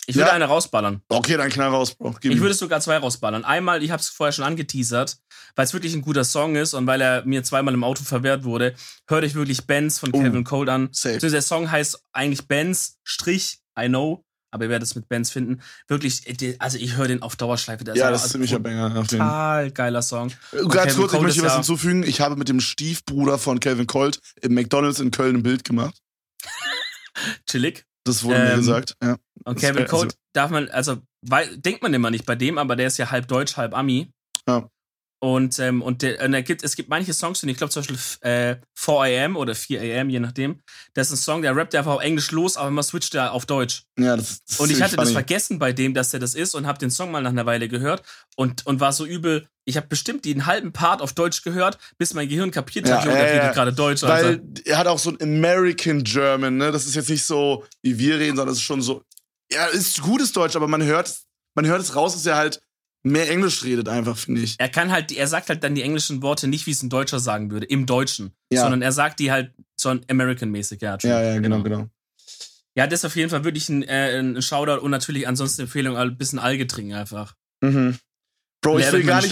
[0.10, 0.34] Ich würde Ja.
[0.34, 1.02] eine rausballern.
[1.10, 2.16] okay, dann knall raus, Bro.
[2.22, 3.44] Gib Ich würde sogar zwei rausballern.
[3.46, 5.18] Einmal, ich habe es vorher schon angeteasert,
[5.56, 8.44] weil es wirklich ein guter Song ist und weil er mir zweimal im Auto verwehrt
[8.46, 8.74] wurde,
[9.08, 10.20] hörte ich wirklich Benz von Oh.
[10.22, 10.90] Kevin Cold an.
[10.94, 11.16] Safe.
[11.16, 15.30] Also der Song heißt eigentlich Benz, Strich, I know, aber ihr werdet es mit Benz
[15.30, 15.62] finden.
[15.90, 17.84] Wirklich, äh, also ich höre den auf Dauerschleife.
[17.84, 19.04] Der Ja, aber das ist ziemlicher Banger.
[19.06, 20.30] Total geiler Song.
[20.54, 22.04] Ganz Kevin kurz, ich möchte ist was ja- hinzufügen.
[22.04, 25.96] Ich habe mit dem Stiefbruder von Calvin Colt im McDonalds in Köln ein Bild gemacht.
[27.46, 27.84] Chillig.
[28.08, 28.96] Das wurde mir Ähm, gesagt.
[29.04, 29.18] Ja.
[29.46, 32.76] Und Kevin wär- also- darf man, also weil, denkt man immer nicht bei dem, aber
[32.76, 34.12] der ist ja halb Deutsch, halb Ami.
[34.48, 34.70] Ja.
[35.20, 37.82] Und, ähm, und, der, und er gibt, es gibt manche Songs, und ich glaube zum
[37.82, 40.62] Beispiel äh, 4 am oder 4 am, je nachdem.
[40.94, 43.48] Das ist ein Song, der rappt einfach auf Englisch los, aber man switcht da auf
[43.48, 43.84] Deutsch.
[43.98, 45.14] Ja, das, das Und ich hatte das funny.
[45.14, 47.68] vergessen bei dem, dass der das ist und habe den Song mal nach einer Weile
[47.68, 48.04] gehört
[48.36, 49.48] und, und war so übel.
[49.66, 53.12] Ich habe bestimmt den halben Part auf Deutsch gehört, bis mein Gehirn kapiert hat, ja,
[53.12, 53.24] ja.
[53.24, 54.04] redet gerade Deutsch.
[54.04, 56.72] Weil er hat auch so ein American German, ne?
[56.72, 59.02] Das ist jetzt nicht so, wie wir reden, sondern es ist schon so.
[59.52, 61.14] Ja, ist gutes Deutsch, aber man hört,
[61.56, 62.62] man hört es raus, dass er halt
[63.12, 64.56] mehr Englisch redet, einfach, finde ich.
[64.60, 67.20] er kann halt, er sagt halt dann die englischen Worte nicht, wie es ein Deutscher
[67.20, 68.62] sagen würde, im Deutschen, Ja.
[68.62, 70.98] sondern er sagt die halt so ein American-mäßig, ja.
[71.02, 71.88] Ja, ja, genau, genau.
[72.76, 75.98] Ja, das ist auf jeden Fall wirklich ein, äh, ein Shoutout und natürlich ansonsten Empfehlung,
[75.98, 77.34] ein bisschen Alge trinken einfach.
[77.62, 77.98] Mhm.
[78.62, 79.32] Bro, ich will gar nicht,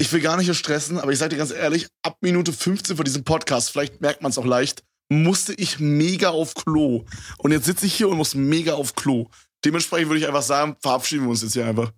[0.00, 2.96] ich will gar nicht hier stressen, aber ich sag dir ganz ehrlich, ab Minute 15
[2.96, 7.04] von diesem Podcast, vielleicht merkt man es auch leicht, musste ich mega auf Klo.
[7.38, 9.28] Und jetzt sitze ich hier und muss mega auf Klo.
[9.64, 11.90] Dementsprechend würde ich einfach sagen, verabschieden wir uns jetzt hier einfach.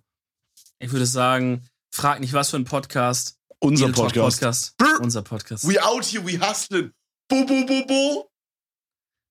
[0.79, 3.37] Ich würde sagen, frag nicht, was für ein Podcast.
[3.59, 4.39] Unser Podcast.
[4.39, 4.75] Podcast.
[5.01, 5.67] Unser Podcast.
[5.67, 6.91] We out here, we hustling.
[7.27, 8.31] Bo, bo, bo, bo.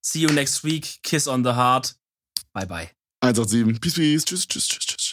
[0.03, 1.01] See you next week.
[1.03, 1.95] Kiss on the heart.
[2.53, 2.91] Bye bye.
[3.23, 3.81] 187.
[3.81, 4.25] Peace, peace.
[4.25, 5.08] Tschüss, tschüss, tschüss, tschüss.